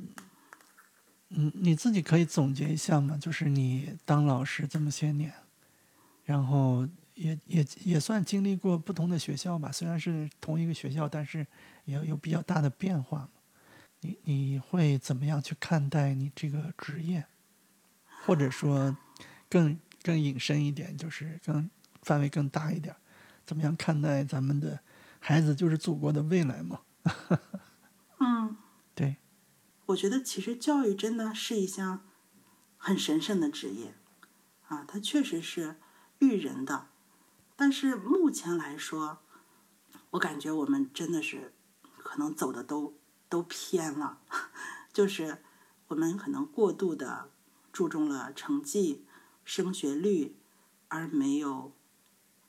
[1.30, 5.34] 嗯，你自己可以总结一下嘛，就是你当老师这么些年，
[6.26, 6.86] 然后
[7.16, 11.48] 也也也算经历过不同的学校吧，虽然是同一个学校，但是
[11.90, 13.30] 也有比较大的变化。
[14.02, 17.26] 你你会怎么样去看待你这个职业，
[18.26, 18.96] 或者说？
[19.52, 21.68] 更更隐身一点，就是更
[22.04, 22.96] 范围更大一点，
[23.48, 24.80] 怎么样看待咱们的
[25.20, 26.82] 孩子就是祖国的未来嘛？
[28.22, 28.56] 嗯，
[28.94, 29.18] 对，
[29.88, 32.06] 我觉得其实教育真的是一项
[32.78, 33.96] 很神圣的职业
[34.68, 35.78] 啊，它确实是
[36.20, 36.90] 育人的，
[37.56, 39.24] 但是目前来说，
[40.12, 41.59] 我感觉我们真的是可
[42.20, 42.94] 能走的都
[43.28, 44.22] 都偏了，
[44.94, 45.42] 就是
[45.88, 47.32] 我们可能过度的
[47.74, 49.08] 注重了成绩。
[49.46, 50.38] 升学率，
[50.90, 51.74] 而没有，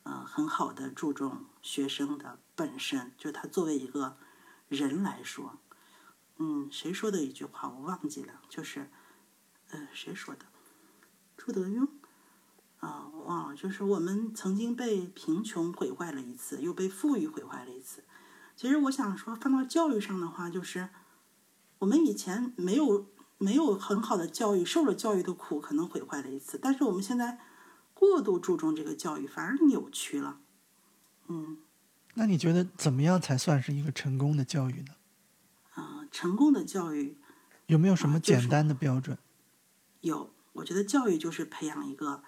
[0.02, 4.18] 呃，很好的注重学生的本身，就他作为一个
[4.68, 5.58] 人来说，
[6.36, 8.90] 嗯，谁说的一句话我忘记了，就是，
[9.70, 10.44] 呃，谁说的？
[11.38, 11.88] 朱德庸，
[12.80, 18.04] 啊，忘了，就是我们曾经被贫穷毁坏了一次，又被富裕毁坏了一次。
[18.60, 20.90] 其实我想说，放到教育上的话，就是
[21.78, 23.06] 我们以前没有。
[23.42, 26.58] 没有很好的教育，受了教育的苦，可能毁坏了一次。
[26.60, 27.40] 但是我们现在
[27.94, 30.40] 过度注重这个教育，反而扭曲了。
[31.28, 31.56] 嗯，
[32.12, 34.94] 那你觉得怎么样才算是一个成功的教育呢？
[35.72, 37.16] 啊，成功的教育
[37.64, 39.16] 有没有什么简单的标准？
[40.02, 42.22] 有，我觉得教育就是培养一个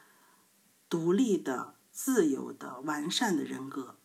[0.89, 3.97] 独立的、自由的、完善的人格。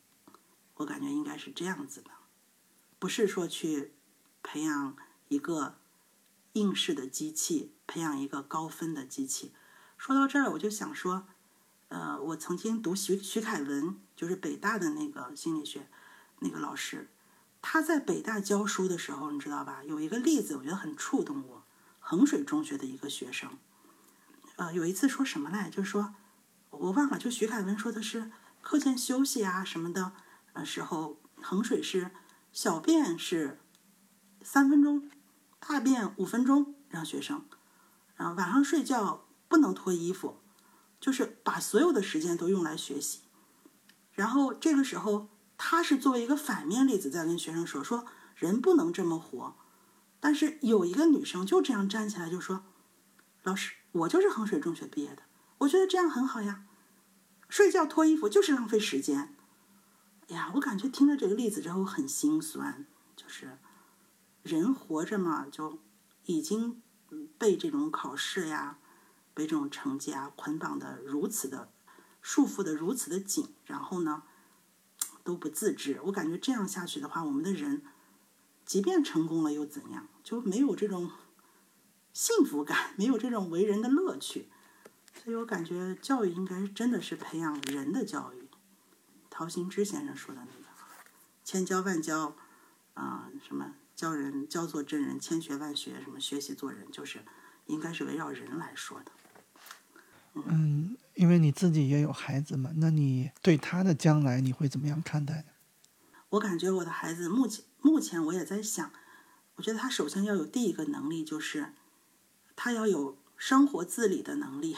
[0.77, 2.09] 我感觉应该是这样子的，
[2.97, 3.93] 不是说去
[4.41, 4.95] 培养
[5.27, 5.75] 一个。
[6.53, 9.53] 应试的机器，培养一个高分的机器。
[9.95, 11.27] 说到这儿，我就想说，
[11.89, 15.87] 呃，我曾经读徐徐凯文，就是北大的那个心理学
[16.39, 17.11] 那个老师，
[17.61, 19.83] 他在北大教书的时候，你知道吧？
[19.83, 21.63] 有一个例子，我觉得很触动我。
[21.99, 23.59] 衡水中学的一个学生，
[24.55, 26.15] 呃，有一次说什么来，就是说
[26.71, 28.31] 我忘了，就徐凯文说的是
[28.63, 30.13] 课间休息啊什么的，
[30.65, 32.11] 时候衡水是
[32.51, 33.59] 小便是
[34.41, 35.09] 三分钟。
[35.59, 37.43] 大便五分钟让学生，
[38.15, 40.39] 然后晚上睡觉不能脱衣服，
[41.01, 43.21] 就是把所有的时间都用来学习。
[44.13, 45.27] 然后这个时候，
[45.57, 48.05] 他是作为一个反面例子在跟学生说：说
[48.35, 49.55] 人不能这么活。
[50.21, 52.63] 但是有一个女生就这样站起来就说
[53.43, 55.23] ：“老师，我就是衡水中学毕业的，
[55.57, 56.63] 我觉得这样很好呀。”
[57.49, 59.35] 睡觉脱衣服就是浪费时间。
[60.27, 63.57] 呀，我感觉听了这个例子之后很心酸，就是
[64.43, 65.79] 人活着嘛，就
[66.25, 66.81] 已经
[67.37, 68.77] 被这种考试呀、
[69.33, 71.71] 被这种成绩啊捆绑的如此的
[72.21, 74.23] 束缚的如此的紧，然后呢
[75.23, 76.01] 都不自知。
[76.05, 77.83] 我感觉这样下去的话，我们的人
[78.65, 80.07] 即便成功了又怎样？
[80.23, 81.09] 就没有这种
[82.11, 84.49] 幸福感，没有这种为人的乐趣。
[85.23, 88.46] 所以我感觉教育应该真的是培养人的教育。
[89.37, 90.67] 陶行知先生说的那个
[91.45, 92.35] “千教万教”，
[92.95, 97.23] 啊，什么教人教做真人，千学万学，什么学习做人，就是
[97.67, 99.11] 应该是围绕人来说的。
[100.33, 105.51] 嗯，因为你自己也有孩子嘛，那你对他的将来你会怎么样看待呢？
[106.29, 108.91] 我感觉我的孩子目前目前我也在想，
[109.57, 111.73] 我觉得他首先要有第一个能力，就是
[112.55, 114.75] 他要有生活自理的能力，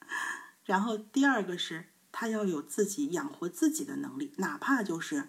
[0.64, 1.89] 然后第二个是。
[2.12, 5.28] 他要有自己养活自己的能力，哪怕就是，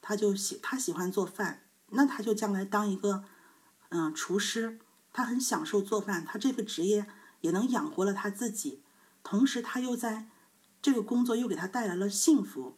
[0.00, 3.24] 他就喜他喜欢做饭，那他就将来当一个，
[3.90, 4.78] 嗯，厨师，
[5.12, 7.06] 他很享受做饭，他这个职业
[7.42, 8.82] 也能养活了他自己，
[9.22, 10.26] 同时他又在
[10.80, 12.76] 这个工作又给他带来了幸福，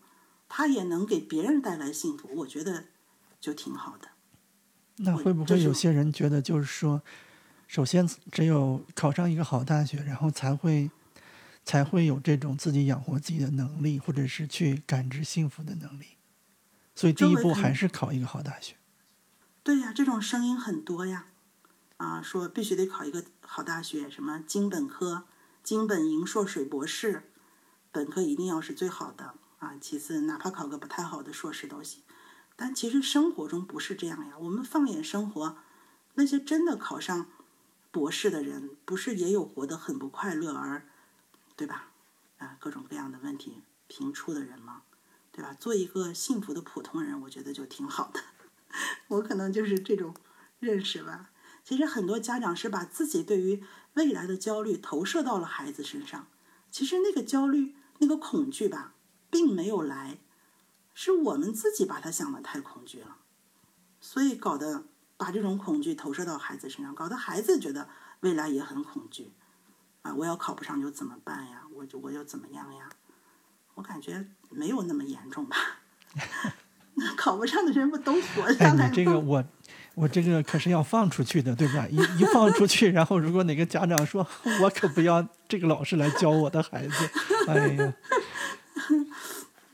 [0.48, 2.86] 他也能给别人带来幸福，我觉得
[3.40, 4.08] 就挺好的。
[4.96, 7.02] 那会不会有些人觉得，就是说，
[7.68, 10.90] 首先只有考上一个好大学，然后才会。
[11.66, 16.16] 才会有这种自己养活自己的能力，或者是去感知幸福的能力。
[16.94, 18.76] 所以第一步还是考一个好大学。
[19.64, 21.26] 对呀，这种声音很多呀，
[21.96, 25.24] 啊，说必须得考一个好大学，什么经本科、
[25.64, 27.24] 经本营硕水博士，
[27.90, 32.02] 本科一定要是最好的啊，其次哪怕考个不太好的硕士都行。
[32.54, 35.58] 但其实生活中不是这样呀，我们放眼生活，
[36.14, 37.26] 那些真的考上
[37.90, 40.86] 博士的人，不是也有活得很不快乐而。
[41.56, 41.88] 对吧？
[42.38, 44.82] 啊，各种各样的问题频出的人嘛，
[45.32, 45.54] 对吧？
[45.58, 48.20] 做一个幸福的普通人，我觉得就挺好的。
[49.08, 50.14] 我可能就是这种
[50.58, 51.30] 认识吧。
[51.64, 56.26] 其实很多家长是把自己对于未来的焦虑投射到了孩子身上。
[56.70, 58.92] 其实那个焦虑、那个恐惧吧，
[59.30, 60.18] 并没有来，
[60.92, 63.16] 是我们自己把他想的太恐惧了，
[64.00, 64.84] 所以搞得
[65.16, 67.88] 把这种恐惧投射到孩子身上，搞得孩子觉得
[68.20, 69.32] 未来也很恐惧。
[70.06, 70.14] 啊！
[70.16, 71.62] 我要考不上就怎么办呀？
[71.74, 72.88] 我就我又怎么样呀？
[73.74, 75.56] 我感觉没有那么严重吧。
[77.16, 78.88] 考不上的人不都活下来了？
[78.88, 79.44] 你这个我
[79.94, 81.86] 我这个可是要放出去的，对吧？
[81.90, 84.26] 一一放出去，然后如果哪个家长说
[84.62, 87.10] 我可不要这个老师来教我的孩子，
[87.48, 87.94] 哎呀。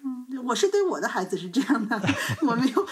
[0.04, 2.00] 嗯，我是对我的孩子是这样的，
[2.42, 2.88] 我没有，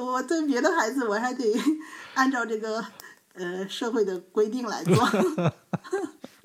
[0.00, 1.44] 我对别的孩子我还得
[2.14, 2.84] 按照这个
[3.34, 4.94] 呃社会的规定来做。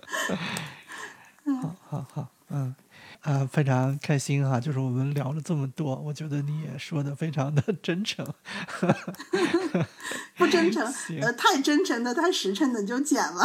[1.61, 2.75] 好好好，嗯，
[3.21, 8.25] 啊，非常开心哈，就是我们聊了这么多，我觉得你也说的非常的真诚，
[10.37, 10.83] 不真诚，
[11.21, 13.43] 呃，太真诚的、太实诚的就剪了。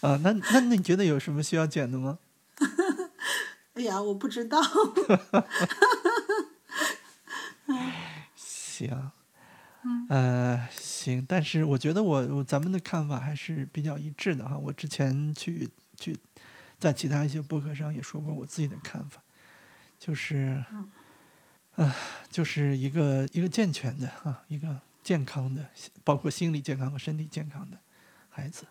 [0.00, 2.18] 啊， 那那你觉得有什么需要剪的吗？
[3.74, 4.60] 哎呀，我不知道。
[8.36, 9.10] 行。
[10.08, 10.66] 呃，
[11.04, 14.56] 行，但是我觉得我我咱们的看法还是比较一致的哈。
[14.56, 16.16] 我之前去去
[16.78, 19.22] 在其他一些博客上也说过我自己的看法，
[19.98, 20.64] 就是，
[21.76, 21.94] 啊，
[22.30, 25.68] 就是一个一个健全的哈，一个健康的，
[26.02, 27.76] 包括心理健康和身体健康的
[28.30, 28.66] 孩子，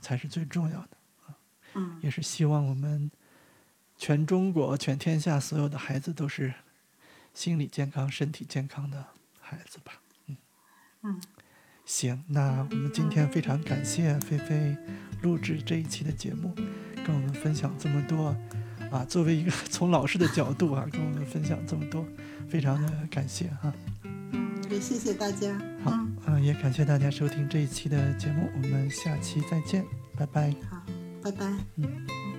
[0.00, 0.96] 才是最重要的
[1.26, 1.38] 啊。
[1.74, 3.08] 嗯，也是希望我们
[3.96, 6.52] 全中国、全天下所有的孩子都是
[7.32, 9.06] 心理健康、身体健康的
[9.40, 9.92] 孩子吧。
[11.02, 11.22] 嗯，
[11.90, 14.76] 行，那我们今天非常感谢菲菲
[15.22, 16.54] 录制这一期的节目，
[17.04, 18.28] 跟我们分享这么多
[18.92, 19.04] 啊。
[19.08, 22.06] 作为一个 从老师的角度啊，跟我们分享这么多，
[22.48, 23.72] 非常的感谢哈。
[24.04, 25.60] 嗯，也谢谢大家。
[25.82, 25.90] 好，
[26.28, 29.84] 嗯，也感谢大家收听这一期的节目，我们下期再见，
[30.16, 30.54] 拜拜。
[30.70, 30.80] 好，
[31.20, 31.44] 拜拜。
[31.74, 32.29] 嗯。